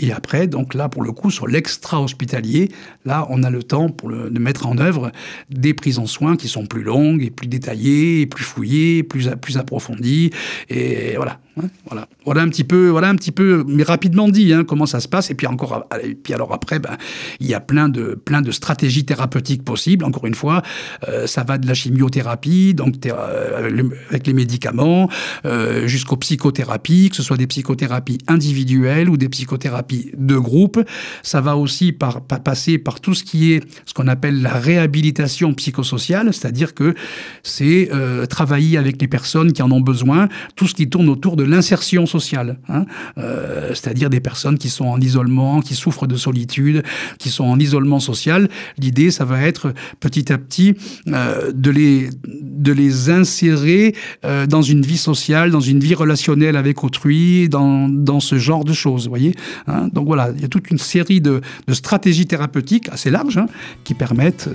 Et 0.01 0.13
après, 0.13 0.49
donc 0.49 0.75
là, 0.75 0.89
pour 0.89 1.03
le 1.03 1.13
coup, 1.13 1.31
sur 1.31 1.47
l'extra-hospitalier, 1.47 2.71
là, 3.05 3.27
on 3.31 3.45
a 3.45 3.51
le 3.51 3.63
temps 3.63 3.91
pour 3.91 4.11
de 4.11 4.39
mettre 4.39 4.67
en 4.67 4.79
œuvre 4.79 5.13
des 5.51 5.73
prises 5.73 6.01
en 6.01 6.07
soins 6.07 6.37
qui 6.37 6.49
sont 6.49 6.67
plus 6.67 6.83
longues 6.83 7.23
et 7.23 7.31
plus 7.31 7.47
détaillées, 7.47 8.23
et 8.23 8.27
plus 8.27 8.45
fouillées, 8.45 9.05
plus, 9.05 9.31
plus 9.41 9.57
approfondies. 9.57 10.31
Et 10.69 11.15
voilà. 11.17 11.39
Hein, 11.57 11.69
voilà. 11.87 12.09
voilà 12.25 12.43
un 12.43 12.49
petit 12.49 12.65
peu, 12.65 12.89
voilà 12.89 13.09
un 13.09 13.15
petit 13.15 13.31
peu, 13.31 13.65
mais 13.69 13.85
rapidement 13.85 14.29
dit, 14.29 14.53
hein, 14.53 14.65
comment 14.65 14.87
ça 14.87 14.99
se 14.99 15.07
passe. 15.07 15.31
Et 15.31 15.35
puis 15.35 15.47
encore, 15.47 15.87
et 16.03 16.15
puis 16.15 16.35
alors 16.35 16.53
après, 16.53 16.81
ben, 16.81 16.97
il 17.39 17.47
y 17.47 17.55
a 17.55 17.61
plein 17.61 17.89
de, 17.89 18.21
plein 18.25 18.43
de 18.43 18.51
stratégies 18.51 19.05
thérapeutiques 19.05 19.65
possibles. 19.65 20.05
Encore 20.05 20.27
une 20.27 20.35
fois, 20.35 20.63
euh, 21.09 21.27
ça 21.29 21.45
va 21.45 21.59
de 21.59 21.67
la 21.67 21.75
chimiothérapie, 21.75 22.75
donc 22.75 22.95
euh, 23.07 23.83
avec 24.11 24.27
les 24.27 24.33
médicaments, 24.33 25.09
euh, 25.45 25.87
jusqu'aux 25.87 26.17
psychothérapies, 26.17 27.11
que 27.11 27.17
ce 27.17 27.23
soit 27.23 27.37
des 27.37 27.47
psychothérapies 27.47 28.19
individuelles 28.27 29.09
ou 29.09 29.17
des 29.17 29.29
psychothérapies 29.29 30.11
de 30.17 30.37
groupe. 30.37 30.81
Ça 31.23 31.41
va 31.41 31.57
aussi 31.57 31.93
par, 31.93 32.21
passer 32.23 32.79
par 32.79 33.01
tout 33.01 33.15
ce 33.15 33.23
qui 33.23 33.53
est 33.53 33.63
ce 33.87 33.95
qu'on 33.95 34.09
appelle 34.09 34.43
la 34.43 34.55
réhabilitation 34.55 35.55
psychosociale, 35.55 36.33
c'est-à-dire 36.33 36.75
que 36.75 36.95
c'est 37.43 37.91
travailler 38.29 38.77
avec 38.79 39.01
les 39.01 39.09
personnes 39.09 39.53
qui 39.53 39.63
en 39.63 39.71
ont 39.71 39.81
besoin, 39.81 40.29
tout 40.57 40.67
ce 40.67 40.75
qui 40.75 40.89
tourne 40.89 41.09
autour 41.09 41.37
de 41.45 41.51
l'insertion 41.51 42.07
sociale, 42.07 42.59
hein, 42.69 42.87
euh, 43.19 43.69
c'est-à-dire 43.69 44.09
des 44.09 44.21
personnes 44.21 44.57
qui 44.57 44.71
sont 44.71 44.87
en 44.87 45.01
isolement, 45.01 45.61
qui 45.61 45.75
souffrent 45.75 46.07
de 46.07 46.17
solitude, 46.17 46.83
qui 47.19 47.29
sont 47.29 47.45
en 47.45 47.59
isolement 47.59 48.01
social. 48.01 48.49
L'idée, 48.79 49.11
ça 49.11 49.25
va 49.25 49.43
être 49.43 49.75
petit 50.01 50.33
à 50.33 50.39
petit 50.39 50.75
euh, 51.09 51.53
de, 51.53 51.71
les, 51.71 52.09
de 52.25 52.73
les 52.73 53.11
insérer 53.11 53.95
euh, 54.25 54.47
dans 54.47 54.63
une 54.63 54.83
vie 54.83 54.97
sociale, 54.97 55.51
dans 55.51 55.61
une 55.61 55.81
vie 55.81 55.95
relationnelle 55.95 56.57
avec 56.57 56.83
autrui, 56.83 57.49
dans, 57.51 57.89
dans 57.89 58.21
ce 58.21 58.39
genre 58.39 58.65
de 58.65 58.73
choses, 58.73 59.05
vous 59.05 59.11
voyez. 59.11 59.35
Hein. 59.67 59.89
Donc 59.93 60.07
voilà, 60.07 60.31
il 60.35 60.41
y 60.41 60.45
a 60.47 60.49
toute 60.49 60.71
une 60.71 60.79
série 60.79 61.21
de, 61.21 61.43
de 61.67 61.75
stratégies 61.75 62.27
thérapeutiques 62.27 62.89
assez 62.89 63.11
larges 63.11 63.39
hein, 63.39 63.47
qui, 63.85 63.93
permettent, 63.93 64.49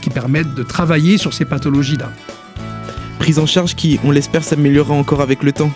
qui 0.00 0.10
permettent 0.10 0.54
de 0.54 0.62
travailler 0.62 1.18
sur 1.18 1.34
ces 1.34 1.44
pathologies-là 1.44 2.10
prise 3.16 3.38
en 3.38 3.46
charge 3.46 3.74
qui, 3.74 3.98
on 4.04 4.10
l'espère, 4.10 4.44
s'améliorera 4.44 4.94
encore 4.94 5.20
avec 5.20 5.42
le 5.42 5.52
temps. 5.52 5.70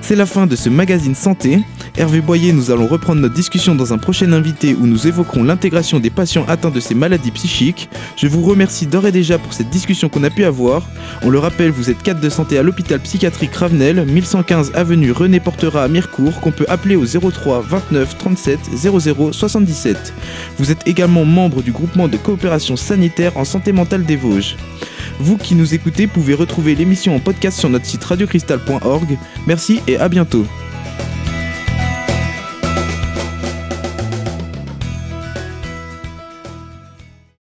C'est 0.00 0.16
la 0.16 0.26
fin 0.26 0.46
de 0.46 0.56
ce 0.56 0.68
magazine 0.68 1.14
santé. 1.14 1.60
Hervé 1.96 2.20
Boyer, 2.20 2.52
nous 2.52 2.70
allons 2.70 2.86
reprendre 2.86 3.20
notre 3.20 3.34
discussion 3.34 3.74
dans 3.74 3.92
un 3.92 3.98
prochain 3.98 4.32
invité 4.32 4.74
où 4.74 4.86
nous 4.86 5.06
évoquerons 5.06 5.44
l'intégration 5.44 6.00
des 6.00 6.10
patients 6.10 6.44
atteints 6.48 6.70
de 6.70 6.80
ces 6.80 6.94
maladies 6.94 7.30
psychiques. 7.30 7.88
Je 8.16 8.26
vous 8.26 8.42
remercie 8.42 8.86
d'ores 8.86 9.06
et 9.06 9.12
déjà 9.12 9.38
pour 9.38 9.52
cette 9.52 9.70
discussion 9.70 10.08
qu'on 10.08 10.24
a 10.24 10.30
pu 10.30 10.44
avoir. 10.44 10.82
On 11.22 11.30
le 11.30 11.38
rappelle, 11.38 11.70
vous 11.70 11.90
êtes 11.90 12.02
cadre 12.02 12.20
de 12.20 12.30
santé 12.30 12.58
à 12.58 12.62
l'hôpital 12.62 13.00
psychiatrique 13.00 13.54
Ravenel, 13.54 14.04
1115 14.06 14.72
avenue 14.74 15.12
René 15.12 15.40
Portera 15.40 15.84
à 15.84 15.88
Mirecourt, 15.88 16.40
qu'on 16.40 16.52
peut 16.52 16.66
appeler 16.68 16.96
au 16.96 17.04
03 17.06 17.60
29 17.60 18.18
37 18.18 18.58
00 18.74 19.32
77. 19.32 20.14
Vous 20.58 20.70
êtes 20.70 20.86
également 20.86 21.24
membre 21.24 21.62
du 21.62 21.72
groupement 21.72 22.08
de 22.08 22.16
coopération 22.16 22.76
sanitaire 22.76 23.36
en 23.36 23.44
santé 23.44 23.72
mentale 23.72 24.04
des 24.04 24.16
Vosges. 24.16 24.56
Vous 25.18 25.36
qui 25.36 25.54
nous 25.54 25.74
écoutez 25.74 26.06
pouvez 26.06 26.34
retrouver 26.34 26.74
l'émission 26.74 27.14
en 27.14 27.20
podcast 27.20 27.58
sur 27.58 27.68
notre 27.68 27.86
site 27.86 28.04
radiocristal.org. 28.04 29.18
Merci 29.46 29.80
et 29.86 29.96
à 29.96 30.08
bientôt. 30.08 30.46